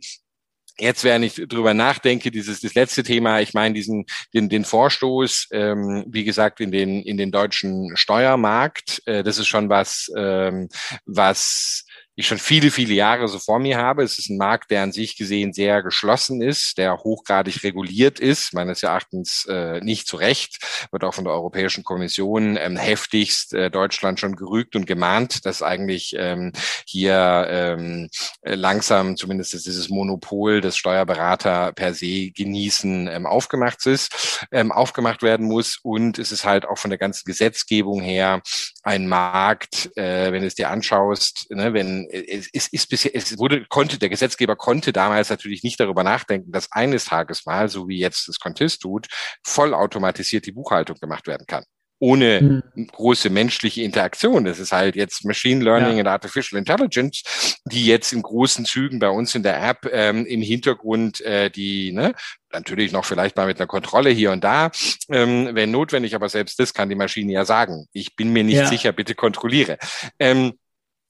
[0.79, 5.47] Jetzt, während ich drüber nachdenke, dieses das letzte Thema, ich meine diesen den, den Vorstoß,
[5.51, 10.69] ähm, wie gesagt in den in den deutschen Steuermarkt, äh, das ist schon was, ähm,
[11.05, 11.86] was
[12.17, 14.03] ich schon viele, viele Jahre so vor mir habe.
[14.03, 18.55] Es ist ein Markt, der an sich gesehen sehr geschlossen ist, der hochgradig reguliert ist,
[18.55, 20.57] meines Erachtens äh, nicht zu Recht,
[20.89, 25.61] wird auch von der Europäischen Kommission ähm, heftigst äh, Deutschland schon gerügt und gemahnt, dass
[25.61, 26.53] eigentlich ähm,
[26.87, 28.09] hier ähm,
[28.43, 35.45] langsam zumindest dieses Monopol des Steuerberater per se genießen ähm, aufgemacht ist, ähm, aufgemacht werden
[35.45, 35.77] muss.
[35.83, 38.41] Und es ist halt auch von der ganzen Gesetzgebung her
[38.81, 43.37] ein Markt, äh, wenn du es dir anschaust, ne, wenn es, es ist bisher, es
[43.37, 47.87] wurde, konnte, der Gesetzgeber konnte damals natürlich nicht darüber nachdenken, dass eines Tages mal, so
[47.87, 49.07] wie jetzt das Contist tut,
[49.43, 51.63] vollautomatisiert die Buchhaltung gemacht werden kann
[51.99, 52.87] ohne mhm.
[52.87, 54.45] große menschliche Interaktion.
[54.45, 56.01] Das ist halt jetzt Machine Learning ja.
[56.01, 57.23] und Artificial Intelligence,
[57.65, 61.91] die jetzt in großen Zügen bei uns in der App ähm, im Hintergrund äh, die,
[61.91, 62.13] ne,
[62.51, 64.71] natürlich noch vielleicht mal mit einer Kontrolle hier und da,
[65.09, 67.87] ähm, wenn notwendig, aber selbst das kann die Maschine ja sagen.
[67.93, 68.67] Ich bin mir nicht ja.
[68.67, 69.77] sicher, bitte kontrolliere.
[70.19, 70.53] Ähm,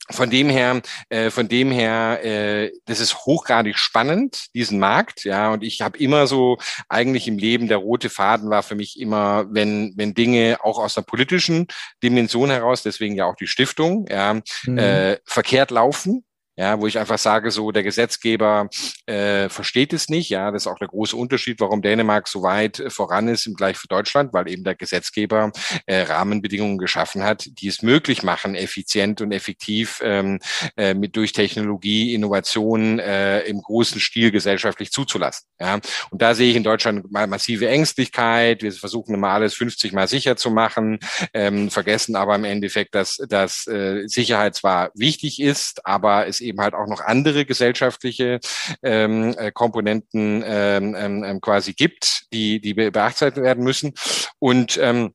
[0.09, 5.51] von dem her, äh, von dem her, äh, das ist hochgradig spannend, diesen Markt, ja.
[5.51, 9.45] Und ich habe immer so eigentlich im Leben der rote Faden war für mich immer,
[9.49, 11.67] wenn wenn Dinge auch aus der politischen
[12.01, 14.77] Dimension heraus, deswegen ja auch die Stiftung, ja, mhm.
[14.77, 16.23] äh, verkehrt laufen,
[16.57, 18.69] ja, wo ich einfach sage, so der Gesetzgeber
[19.05, 20.29] äh, versteht es nicht.
[20.29, 23.77] Ja, das ist auch der große Unterschied, warum Dänemark so weit voran ist im Gleich
[23.77, 25.51] für Deutschland, weil eben der Gesetzgeber
[25.85, 30.39] äh, Rahmenbedingungen geschaffen hat, die es möglich machen, effizient und effektiv ähm,
[30.75, 35.47] äh, mit durch Technologie, Innovation äh, im großen Stil gesellschaftlich zuzulassen.
[35.59, 35.79] Ja,
[36.09, 38.63] und da sehe ich in Deutschland mal massive Ängstlichkeit.
[38.63, 40.99] Wir versuchen immer alles 50 mal sicher zu machen,
[41.33, 46.59] ähm, vergessen aber im Endeffekt, dass, dass äh, Sicherheit zwar wichtig ist, aber es eben
[46.59, 48.39] halt auch noch andere gesellschaftliche
[48.83, 53.93] ähm, äh, Komponenten ähm, ähm, ähm, quasi gibt, die, die beachtet werden müssen.
[54.39, 55.13] Und ähm,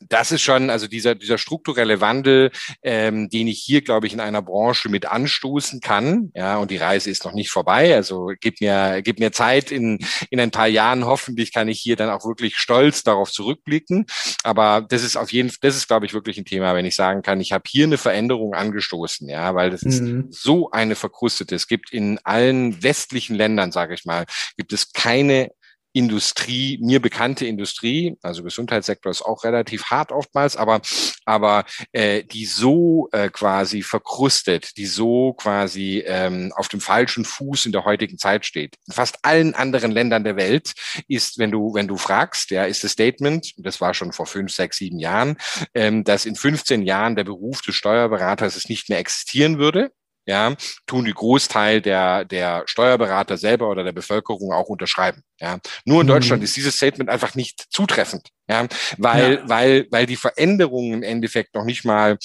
[0.00, 2.50] das ist schon, also dieser, dieser strukturelle Wandel,
[2.82, 6.30] ähm, den ich hier, glaube ich, in einer Branche mit anstoßen kann.
[6.34, 7.94] Ja, und die Reise ist noch nicht vorbei.
[7.94, 9.70] Also gib mir, gib mir Zeit.
[9.70, 9.98] In,
[10.30, 14.06] in ein paar Jahren hoffentlich kann ich hier dann auch wirklich stolz darauf zurückblicken.
[14.42, 16.96] Aber das ist auf jeden Fall, das ist, glaube ich, wirklich ein Thema, wenn ich
[16.96, 19.28] sagen kann, ich habe hier eine Veränderung angestoßen.
[19.28, 20.28] Ja, weil das mhm.
[20.30, 21.54] ist so eine verkrustete.
[21.54, 24.26] Es gibt in allen westlichen Ländern, sage ich mal,
[24.56, 25.50] gibt es keine
[25.92, 30.80] Industrie, mir bekannte Industrie, also Gesundheitssektor ist auch relativ hart oftmals, aber
[31.24, 37.66] aber äh, die so äh, quasi verkrustet, die so quasi ähm, auf dem falschen Fuß
[37.66, 38.76] in der heutigen Zeit steht.
[38.86, 40.72] In fast allen anderen Ländern der Welt
[41.08, 44.52] ist, wenn du wenn du fragst, ja, ist das Statement, das war schon vor fünf,
[44.52, 45.36] sechs, sieben Jahren,
[45.74, 49.92] ähm, dass in 15 Jahren der Beruf des Steuerberaters es nicht mehr existieren würde
[50.26, 50.54] ja,
[50.86, 55.22] tun die Großteil der, der Steuerberater selber oder der Bevölkerung auch unterschreiben.
[55.40, 55.58] Ja.
[55.84, 56.44] Nur in Deutschland mhm.
[56.44, 58.66] ist dieses Statement einfach nicht zutreffend, ja,
[58.98, 59.48] weil, ja.
[59.48, 62.18] weil, weil die Veränderung im Endeffekt noch nicht mal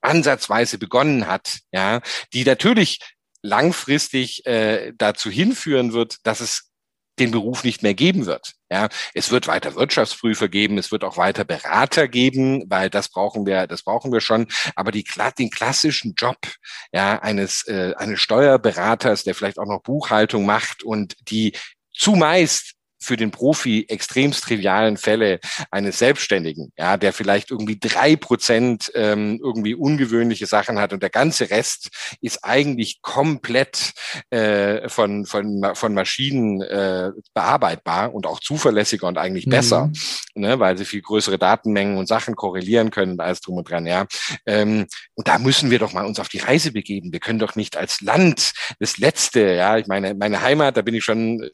[0.00, 2.00] ansatzweise begonnen hat, ja,
[2.32, 3.00] die natürlich
[3.42, 6.70] langfristig äh, dazu hinführen wird, dass es
[7.18, 8.54] den Beruf nicht mehr geben wird.
[8.72, 13.44] Ja, es wird weiter Wirtschaftsprüfer geben, es wird auch weiter Berater geben, weil das brauchen
[13.44, 14.46] wir, das brauchen wir schon.
[14.76, 15.04] Aber die,
[15.38, 16.38] den klassischen Job,
[16.92, 21.52] ja, eines, äh, eines Steuerberaters, der vielleicht auch noch Buchhaltung macht und die
[21.92, 25.40] zumeist für den Profi extremst trivialen Fälle
[25.70, 31.10] eines Selbstständigen, ja, der vielleicht irgendwie drei Prozent ähm, irgendwie ungewöhnliche Sachen hat und der
[31.10, 31.88] ganze Rest
[32.20, 33.92] ist eigentlich komplett
[34.30, 39.50] äh, von von von Maschinen äh, bearbeitbar und auch zuverlässiger und eigentlich mhm.
[39.50, 39.90] besser,
[40.34, 43.86] ne, weil sie viel größere Datenmengen und Sachen korrelieren können und alles drum und dran,
[43.86, 44.06] ja.
[44.46, 47.12] Ähm, und da müssen wir doch mal uns auf die Reise begeben.
[47.12, 50.94] Wir können doch nicht als Land das letzte, ja, ich meine, meine Heimat, da bin
[50.94, 51.48] ich schon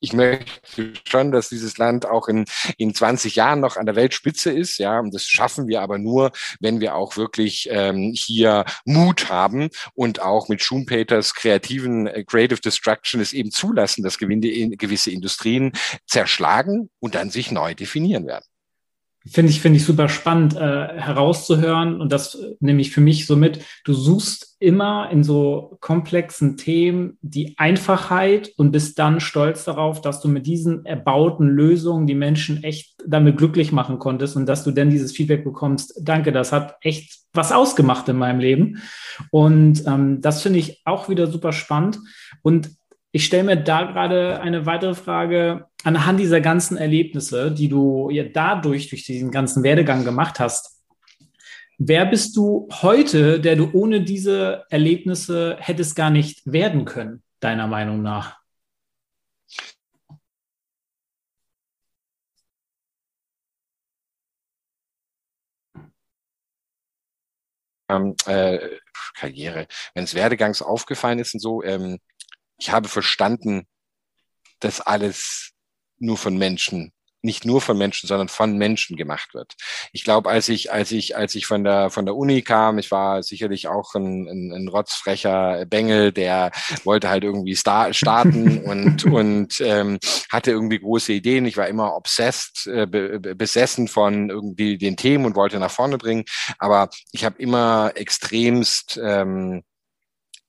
[0.00, 2.44] ich möchte schon, dass dieses Land auch in,
[2.76, 4.78] in 20 Jahren noch an der Weltspitze ist.
[4.78, 9.70] Ja, und das schaffen wir aber nur, wenn wir auch wirklich ähm, hier Mut haben
[9.94, 15.72] und auch mit Schumpeters kreativen äh, Creative Destruction es eben zulassen, dass gewisse Industrien
[16.06, 18.44] zerschlagen und dann sich neu definieren werden.
[19.28, 23.36] Finde ich, finde ich super spannend äh, herauszuhören und das nehme ich für mich so
[23.36, 23.60] mit.
[23.84, 30.20] Du suchst immer in so komplexen Themen die Einfachheit und bist dann stolz darauf, dass
[30.20, 34.70] du mit diesen erbauten Lösungen die Menschen echt damit glücklich machen konntest und dass du
[34.70, 36.00] dann dieses Feedback bekommst.
[36.02, 38.82] Danke, das hat echt was ausgemacht in meinem Leben.
[39.30, 41.98] Und ähm, das finde ich auch wieder super spannend.
[42.42, 42.70] Und
[43.16, 48.24] ich stelle mir da gerade eine weitere Frage anhand dieser ganzen Erlebnisse, die du ja
[48.24, 50.82] dadurch, durch diesen ganzen Werdegang gemacht hast.
[51.78, 57.66] Wer bist du heute, der du ohne diese Erlebnisse hättest gar nicht werden können, deiner
[57.66, 58.36] Meinung nach?
[67.88, 68.58] ähm, äh,
[69.14, 71.98] Karriere, wenn es Werdegangs aufgefallen ist und so, ähm,
[72.58, 73.66] ich habe verstanden,
[74.60, 75.52] dass alles
[75.98, 76.92] nur von Menschen
[77.26, 79.54] nicht nur von Menschen, sondern von Menschen gemacht wird.
[79.92, 82.90] Ich glaube, als ich, als ich, als ich von der von der Uni kam, ich
[82.90, 86.52] war sicherlich auch ein, ein, ein rotzfrecher Bengel, der
[86.84, 89.98] wollte halt irgendwie star starten und und ähm,
[90.30, 91.44] hatte irgendwie große Ideen.
[91.44, 95.98] Ich war immer obsessed, äh, be besessen von irgendwie den Themen und wollte nach vorne
[95.98, 96.24] bringen.
[96.58, 99.62] Aber ich habe immer extremst ähm,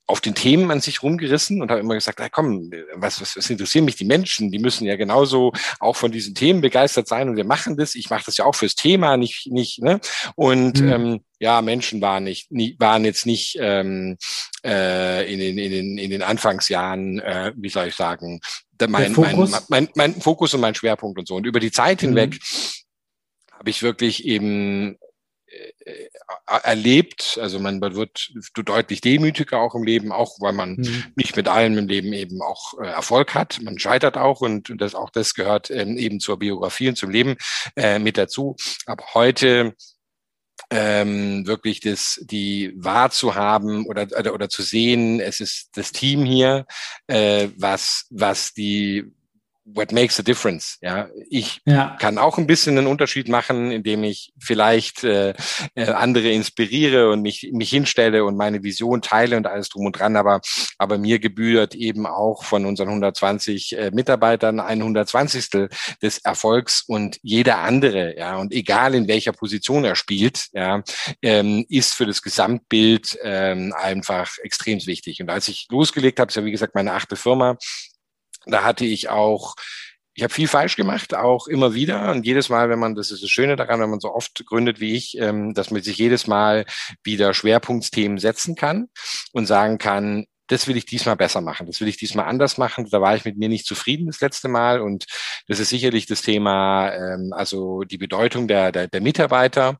[0.07, 3.49] auf den Themen an sich rumgerissen und habe immer gesagt, na komm, was, was, was
[3.49, 4.51] interessieren mich die Menschen?
[4.51, 7.93] Die müssen ja genauso auch von diesen Themen begeistert sein und wir machen das.
[7.93, 9.99] Ich mache das ja auch fürs Thema, nicht, nicht, ne?
[10.35, 10.89] Und mhm.
[10.89, 14.17] ähm, ja, Menschen waren nicht, nie, waren jetzt nicht ähm,
[14.65, 18.39] äh, in, den, in, den, in den Anfangsjahren, äh, wie soll ich sagen,
[18.87, 21.35] mein, mein, mein, mein Fokus und mein Schwerpunkt und so.
[21.35, 22.07] Und über die Zeit mhm.
[22.07, 22.39] hinweg
[23.51, 24.97] habe ich wirklich eben
[26.45, 27.37] erlebt.
[27.41, 31.05] Also man wird deutlich demütiger auch im Leben, auch weil man mhm.
[31.15, 33.59] nicht mit allem im Leben eben auch äh, Erfolg hat.
[33.61, 37.35] Man scheitert auch und, das auch das gehört ähm, eben zur Biografie und zum Leben
[37.75, 38.55] äh, mit dazu.
[38.85, 39.75] Aber heute
[40.69, 45.91] ähm, wirklich das, die wahr zu haben oder, oder, oder zu sehen, es ist das
[45.91, 46.65] Team hier,
[47.07, 49.05] äh, was, was die
[49.73, 50.77] what makes a difference.
[50.81, 51.95] Ja, ich ja.
[51.99, 55.33] kann auch ein bisschen einen Unterschied machen, indem ich vielleicht äh,
[55.75, 59.99] äh, andere inspiriere und mich mich hinstelle und meine Vision teile und alles drum und
[59.99, 60.15] dran.
[60.15, 60.41] Aber
[60.77, 65.69] aber mir gebührt eben auch von unseren 120 äh, Mitarbeitern ein 120.
[66.01, 68.17] des Erfolgs und jeder andere.
[68.17, 70.83] Ja, und egal in welcher Position er spielt, ja,
[71.21, 75.21] ähm, ist für das Gesamtbild ähm, einfach extrem wichtig.
[75.21, 77.57] Und als ich losgelegt habe, ist ja wie gesagt meine achte Firma
[78.49, 79.55] da hatte ich auch
[80.17, 82.11] ich habe viel falsch gemacht, auch immer wieder.
[82.11, 84.79] Und jedes Mal, wenn man, das ist das Schöne daran, wenn man so oft gründet
[84.79, 86.65] wie ich, ähm, dass man sich jedes Mal
[87.03, 88.87] wieder Schwerpunktsthemen setzen kann
[89.31, 92.87] und sagen kann, das will ich diesmal besser machen, das will ich diesmal anders machen.
[92.89, 94.81] Da war ich mit mir nicht zufrieden das letzte Mal.
[94.81, 95.05] Und
[95.47, 99.77] das ist sicherlich das Thema, ähm, also die Bedeutung der, der, der Mitarbeiter,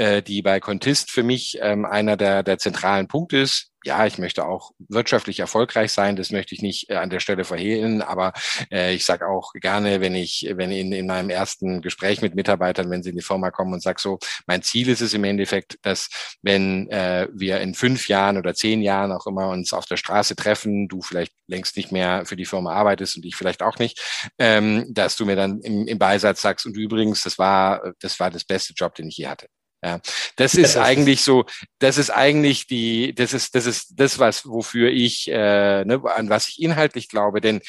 [0.00, 4.18] äh, die bei Contist für mich ähm, einer der, der zentralen Punkte ist ja, ich
[4.18, 8.32] möchte auch wirtschaftlich erfolgreich sein, das möchte ich nicht äh, an der Stelle verhehlen, aber
[8.70, 12.90] äh, ich sage auch gerne, wenn ich, wenn in, in meinem ersten Gespräch mit Mitarbeitern,
[12.90, 15.78] wenn sie in die Firma kommen und sage so, mein Ziel ist es im Endeffekt,
[15.82, 16.10] dass
[16.42, 20.36] wenn äh, wir in fünf Jahren oder zehn Jahren auch immer uns auf der Straße
[20.36, 23.98] treffen, du vielleicht längst nicht mehr für die Firma arbeitest und ich vielleicht auch nicht,
[24.38, 28.30] ähm, dass du mir dann im, im Beisatz sagst, und übrigens, das war, das war
[28.30, 29.46] das beste Job, den ich je hatte.
[29.82, 30.00] Ja,
[30.36, 31.46] das ist eigentlich so,
[31.78, 36.28] das ist eigentlich die, das ist, das ist das, was, wofür ich, äh, ne, an
[36.28, 37.62] was ich inhaltlich glaube, denn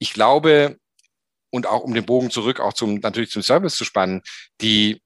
[0.00, 0.78] ich glaube,
[1.50, 4.22] und auch um den Bogen zurück auch zum, natürlich zum Service zu spannen,
[4.60, 5.00] die,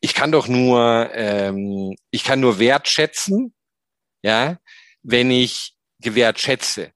[0.00, 3.52] ich kann doch nur, ähm, ich kann nur wertschätzen,
[4.22, 4.58] ja,
[5.02, 6.92] wenn ich gewertschätze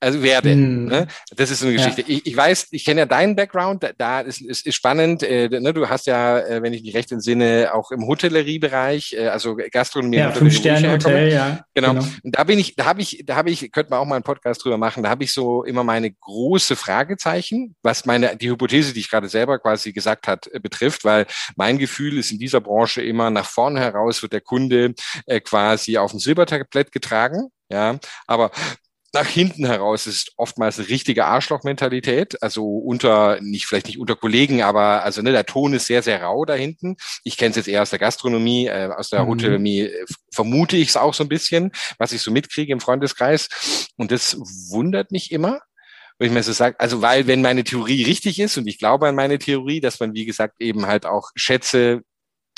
[0.00, 0.52] also werde.
[0.52, 0.84] Hm.
[0.86, 1.06] Ne?
[1.34, 2.02] Das ist so eine Geschichte.
[2.02, 2.08] Ja.
[2.08, 5.22] Ich, ich weiß, ich kenne ja deinen Background, da, da ist, ist, ist spannend.
[5.22, 5.72] Äh, ne?
[5.74, 10.18] Du hast ja, äh, wenn ich mich recht entsinne, auch im Hotelleriebereich, äh, also Gastronomie.
[10.18, 11.64] Ja, fünf Sterne Hotel, ja.
[11.74, 11.94] Genau.
[11.94, 12.06] genau.
[12.22, 14.24] Und da bin ich, da habe ich, da habe ich, könnte man auch mal einen
[14.24, 15.02] Podcast drüber machen.
[15.02, 19.28] Da habe ich so immer meine große Fragezeichen, was meine die Hypothese, die ich gerade
[19.28, 21.26] selber quasi gesagt hat, äh, betrifft, weil
[21.56, 24.94] mein Gefühl ist in dieser Branche immer nach vorne heraus wird der Kunde
[25.26, 27.48] äh, quasi auf dem Silbertablett getragen.
[27.70, 28.50] Ja, aber
[29.14, 32.42] nach hinten heraus ist oftmals eine richtige Arschlochmentalität.
[32.42, 36.22] Also unter, nicht vielleicht nicht unter Kollegen, aber also ne, der Ton ist sehr, sehr
[36.22, 36.96] rau da hinten.
[37.24, 39.28] Ich kenne es jetzt eher aus der Gastronomie, äh, aus der mhm.
[39.28, 43.48] Hotellerie äh, vermute ich es auch so ein bisschen, was ich so mitkriege im Freundeskreis.
[43.96, 44.38] Und das
[44.70, 45.60] wundert mich immer
[46.20, 49.06] wo ich mir so sage, also weil wenn meine Theorie richtig ist und ich glaube
[49.06, 52.02] an meine Theorie, dass man wie gesagt eben halt auch Schätze,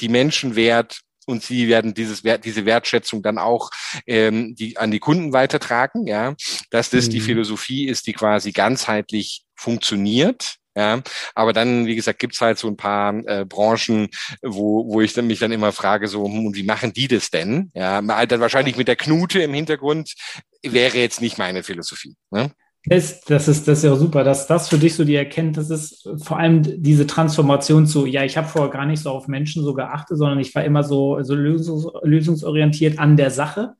[0.01, 3.71] die Menschen wert und sie werden dieses Wert, diese Wertschätzung dann auch
[4.07, 6.35] ähm, die, an die Kunden weitertragen, ja,
[6.71, 7.11] dass das mhm.
[7.11, 10.57] die Philosophie ist, die quasi ganzheitlich funktioniert.
[10.77, 11.03] Ja,
[11.35, 14.09] aber dann, wie gesagt, gibt's halt so ein paar äh, Branchen,
[14.41, 17.73] wo, wo ich dann mich dann immer frage, so, hm, wie machen die das denn?
[17.75, 20.15] Ja, dann wahrscheinlich mit der Knute im Hintergrund
[20.63, 22.15] wäre jetzt nicht meine Philosophie.
[22.31, 22.53] Ne?
[22.85, 26.09] Das, das, ist, das ist ja super, dass das für dich so die Erkenntnis ist,
[26.23, 29.75] vor allem diese Transformation zu, ja, ich habe vorher gar nicht so auf Menschen so
[29.75, 33.75] geachtet, sondern ich war immer so, so lösungs, lösungsorientiert an der Sache.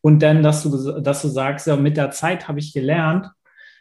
[0.00, 3.26] Und dann, dass du, dass du sagst, ja, mit der Zeit habe ich gelernt,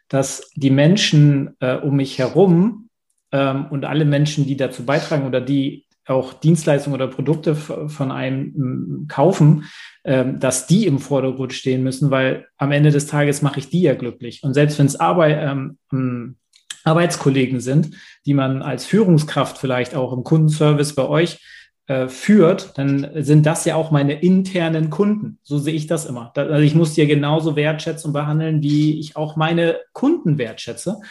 [0.09, 2.89] dass die Menschen äh, um mich herum
[3.31, 9.05] ähm, und alle Menschen, die dazu beitragen oder die auch Dienstleistungen oder Produkte von einem
[9.07, 9.65] kaufen,
[10.03, 13.81] ähm, dass die im Vordergrund stehen müssen, weil am Ende des Tages mache ich die
[13.81, 14.43] ja glücklich.
[14.43, 16.37] Und selbst wenn es Arbeit, ähm, ähm,
[16.83, 17.95] Arbeitskollegen sind,
[18.25, 21.39] die man als Führungskraft vielleicht auch im Kundenservice bei euch
[21.87, 25.39] äh, führt, dann sind das ja auch meine internen Kunden.
[25.43, 26.31] So sehe ich das immer.
[26.35, 31.01] Also ich muss die ja genauso wertschätzen und behandeln, wie ich auch meine Kunden wertschätze.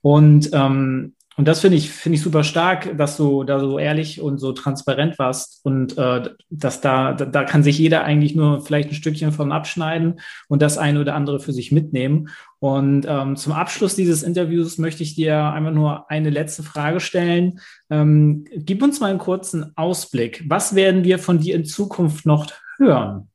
[0.00, 4.22] Und ähm, und das finde ich, finde ich super stark, dass du da so ehrlich
[4.22, 8.88] und so transparent warst und äh, dass da, da kann sich jeder eigentlich nur vielleicht
[8.88, 12.30] ein Stückchen von abschneiden und das eine oder andere für sich mitnehmen.
[12.58, 17.60] Und ähm, zum Abschluss dieses Interviews möchte ich dir einfach nur eine letzte Frage stellen.
[17.90, 20.42] Ähm, gib uns mal einen kurzen Ausblick.
[20.48, 22.46] Was werden wir von dir in Zukunft noch
[22.78, 23.28] hören?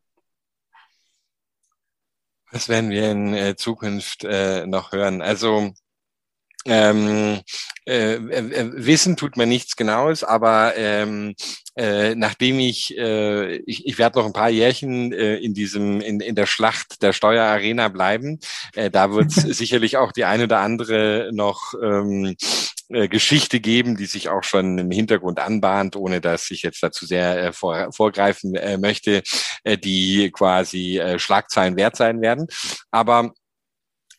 [2.51, 5.21] Was werden wir in äh, Zukunft äh, noch hören?
[5.21, 5.71] Also
[6.65, 7.41] ähm,
[7.87, 11.33] äh, äh, wissen tut man nichts Genaues, aber ähm,
[11.75, 16.19] äh, nachdem ich, äh, ich, ich werde noch ein paar Jährchen äh, in diesem, in,
[16.19, 18.39] in der Schlacht der Steuerarena bleiben.
[18.75, 22.35] Äh, da wird es sicherlich auch die eine oder andere noch ähm,
[22.89, 27.05] äh, Geschichte geben, die sich auch schon im Hintergrund anbahnt, ohne dass ich jetzt dazu
[27.05, 29.23] sehr äh, vor, vorgreifen äh, möchte,
[29.63, 32.47] äh, die quasi äh, Schlagzeilen wert sein werden.
[32.91, 33.31] Aber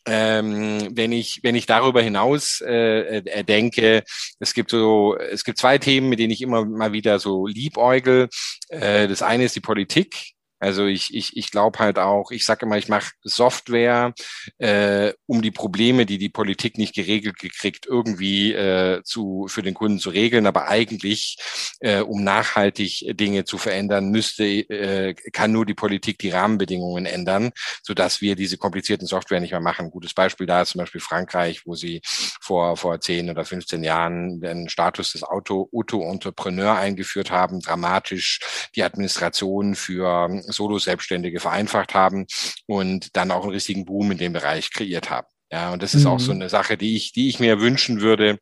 [0.07, 4.03] ähm, wenn ich wenn ich darüber hinaus äh, äh, denke,
[4.41, 8.29] es gibt so es gibt zwei Themen, mit denen ich immer mal wieder so liebäugel.
[8.69, 10.33] Äh, das eine ist die Politik.
[10.63, 14.15] Also ich, ich, ich glaube halt auch, ich sage immer, ich mache Software,
[14.59, 19.75] äh, um die Probleme, die die Politik nicht geregelt gekriegt, irgendwie äh, zu, für den
[19.75, 20.47] Kunden zu regeln.
[20.47, 21.37] Aber eigentlich,
[21.81, 27.51] äh, um nachhaltig Dinge zu verändern, müsste, äh, kann nur die Politik die Rahmenbedingungen ändern,
[27.83, 29.87] sodass wir diese komplizierten Software nicht mehr machen.
[29.87, 32.03] Ein gutes Beispiel da ist zum Beispiel Frankreich, wo sie
[32.41, 38.39] vor, vor 10 oder 15 Jahren den Status des Auto-Entrepreneur eingeführt haben, dramatisch
[38.77, 42.27] die Administration für Solo-Selbstständige vereinfacht haben
[42.67, 45.27] und dann auch einen richtigen Boom in dem Bereich kreiert haben.
[45.51, 46.11] Ja, und das ist mhm.
[46.11, 46.41] auch so mhm.
[46.41, 48.39] eine Sache, die ich, die ich mir wünschen würde,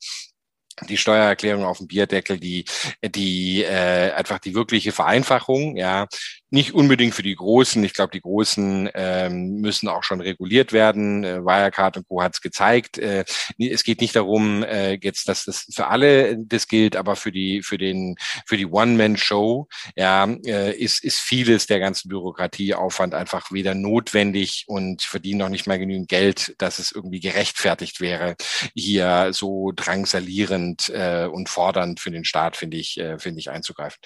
[0.88, 2.64] die Steuererklärung auf dem Bierdeckel, die,
[3.04, 6.06] die äh, einfach die wirkliche Vereinfachung, ja,
[6.50, 7.82] nicht unbedingt für die Großen.
[7.84, 11.24] Ich glaube, die Großen ähm, müssen auch schon reguliert werden.
[11.24, 12.22] Äh, Wirecard und Co.
[12.22, 12.98] hat es gezeigt.
[12.98, 13.24] Äh,
[13.58, 17.62] es geht nicht darum, äh, jetzt, dass das für alle das gilt, aber für die
[17.62, 23.74] für den für die One-Man-Show ja, äh, ist ist vieles der ganzen Bürokratieaufwand einfach weder
[23.74, 28.34] notwendig und verdienen noch nicht mal genügend Geld, dass es irgendwie gerechtfertigt wäre,
[28.74, 34.00] hier so drangsalierend äh, und fordernd für den Staat finde ich äh, finde ich einzugreifen.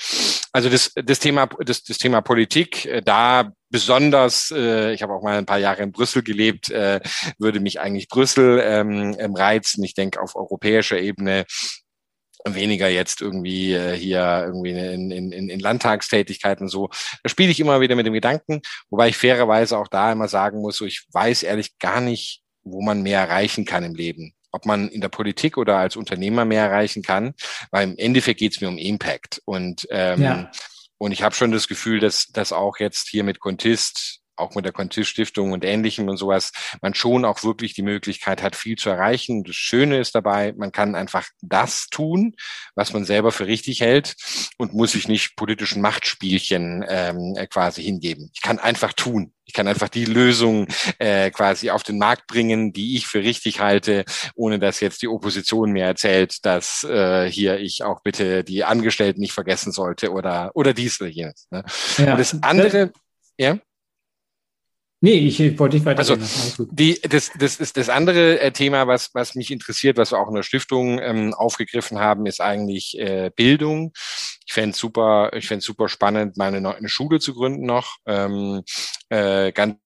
[0.53, 2.87] Also das das Thema das das Thema Politik.
[2.87, 7.01] Äh, da besonders, äh, ich habe auch mal ein paar Jahre in Brüssel gelebt, äh,
[7.39, 9.85] würde mich eigentlich Brüssel ähm, ähm, reizen.
[9.85, 11.45] Ich denke auf europäischer Ebene
[12.47, 16.91] weniger jetzt irgendwie hier irgendwie in, in, in Landtagstätigkeiten so.
[17.23, 18.61] Da spiele ich immer wieder mit dem Gedanken,
[18.91, 22.83] wobei ich fairerweise auch da immer sagen muss, so ich weiß ehrlich gar nicht, wo
[22.83, 26.67] man mehr erreichen kann im Leben ob man in der Politik oder als Unternehmer mehr
[26.67, 27.35] erreichen kann,
[27.73, 29.43] weil im Endeffekt geht es mir um Impact.
[29.47, 30.51] Und ähm, ja.
[30.99, 34.65] Und ich habe schon das Gefühl, dass das auch jetzt hier mit Contist auch mit
[34.65, 38.91] der Contist-Stiftung und Ähnlichem und sowas, man schon auch wirklich die Möglichkeit hat, viel zu
[38.91, 39.45] erreichen.
[39.45, 42.35] Das Schöne ist dabei, man kann einfach das tun,
[42.75, 44.17] was man selber für richtig hält
[44.59, 48.31] und muss sich nicht politischen Machtspielchen ähm, quasi hingeben.
[48.35, 49.33] Ich kann einfach tun.
[49.47, 50.67] Ich kann einfach die Lösung
[50.99, 54.05] äh, quasi auf den Markt bringen, die ich für richtig halte,
[54.35, 59.21] ohne dass jetzt die Opposition mir erzählt, dass äh, hier ich auch bitte die Angestellten
[59.21, 61.47] nicht vergessen sollte oder oder dies oder jenes.
[61.51, 61.63] Ne?
[61.99, 62.13] Ja.
[62.13, 62.93] Und das andere,
[63.39, 63.59] ja.
[65.05, 65.99] Nee, ich wollte nicht weiter.
[65.99, 66.17] Also
[66.73, 70.29] die, das, das ist das andere äh, Thema, was, was mich interessiert, was wir auch
[70.29, 73.93] in der Stiftung ähm, aufgegriffen haben, ist eigentlich äh, Bildung.
[74.47, 77.99] Ich fände super, ich fände super spannend, meine eine, Schule zu gründen noch.
[78.07, 78.63] Ähm,
[79.11, 79.77] äh, ganz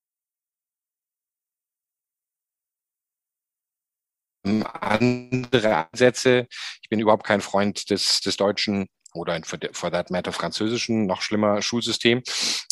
[4.44, 6.46] andere Ansätze.
[6.80, 11.22] Ich bin überhaupt kein Freund des, des deutschen oder for, for that matter französischen, noch
[11.22, 12.22] schlimmer Schulsystem.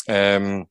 [0.07, 0.69] Ähm,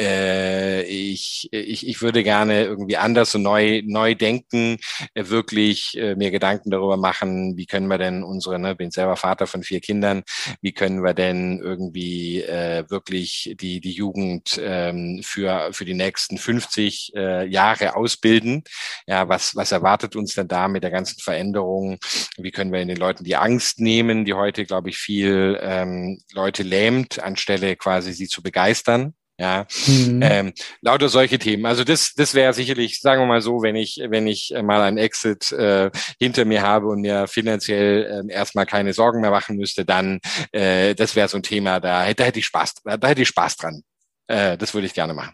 [0.00, 4.78] äh, ich, ich, ich würde gerne irgendwie anders und neu, neu denken,
[5.14, 9.16] äh, wirklich äh, mir Gedanken darüber machen, wie können wir denn unsere, ne, bin selber
[9.16, 10.22] Vater von vier Kindern,
[10.62, 16.38] wie können wir denn irgendwie äh, wirklich die, die Jugend ähm, für, für die nächsten
[16.38, 18.64] 50 äh, Jahre ausbilden?
[19.06, 21.98] Ja, was, was erwartet uns denn da mit der ganzen Veränderung?
[22.38, 26.62] Wie können wir den Leuten die Angst nehmen, die heute, glaube ich, viel ähm, Leute
[26.62, 29.14] lähmt, anstelle quasi sie zu begeistern?
[29.40, 30.20] Ja, mhm.
[30.22, 31.64] ähm, lauter solche Themen.
[31.64, 34.98] Also das, das wäre sicherlich, sagen wir mal so, wenn ich, wenn ich mal ein
[34.98, 39.86] Exit äh, hinter mir habe und mir finanziell äh, erstmal keine Sorgen mehr machen müsste,
[39.86, 40.20] dann
[40.52, 43.28] äh, das wäre so ein Thema, da, da hätte ich Spaß, da, da hätte ich
[43.28, 43.82] Spaß dran.
[44.26, 45.32] Äh, das würde ich gerne machen.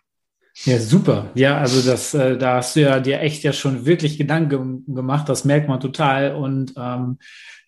[0.64, 1.32] Ja, super.
[1.34, 5.28] Ja, also das, äh, da hast du ja dir echt ja schon wirklich Gedanken gemacht,
[5.28, 6.36] das merkt man total.
[6.36, 7.18] Und ähm,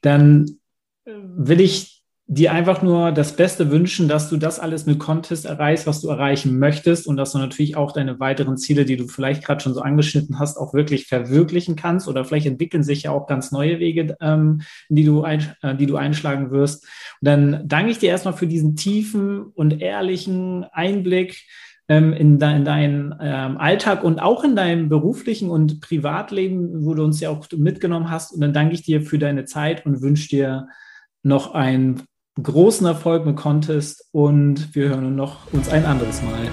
[0.03, 0.47] dann
[1.05, 1.98] will ich
[2.31, 6.11] dir einfach nur das Beste wünschen, dass du das alles mit Contest erreichst, was du
[6.11, 9.73] erreichen möchtest und dass du natürlich auch deine weiteren Ziele, die du vielleicht gerade schon
[9.73, 13.79] so angeschnitten hast, auch wirklich verwirklichen kannst oder vielleicht entwickeln sich ja auch ganz neue
[13.79, 14.61] Wege, ähm,
[14.91, 16.85] die, du ein, äh, die du einschlagen wirst.
[16.85, 21.47] Und dann danke ich dir erstmal für diesen tiefen und ehrlichen Einblick
[21.89, 26.93] ähm, in, de in deinen ähm, Alltag und auch in deinem beruflichen und Privatleben, wo
[26.93, 28.33] du uns ja auch mitgenommen hast.
[28.33, 30.69] Und dann danke ich dir für deine Zeit und wünsche dir
[31.23, 32.03] noch einen
[32.43, 36.49] großen Erfolg mit Contest und wir hören noch uns ein anderes Mal.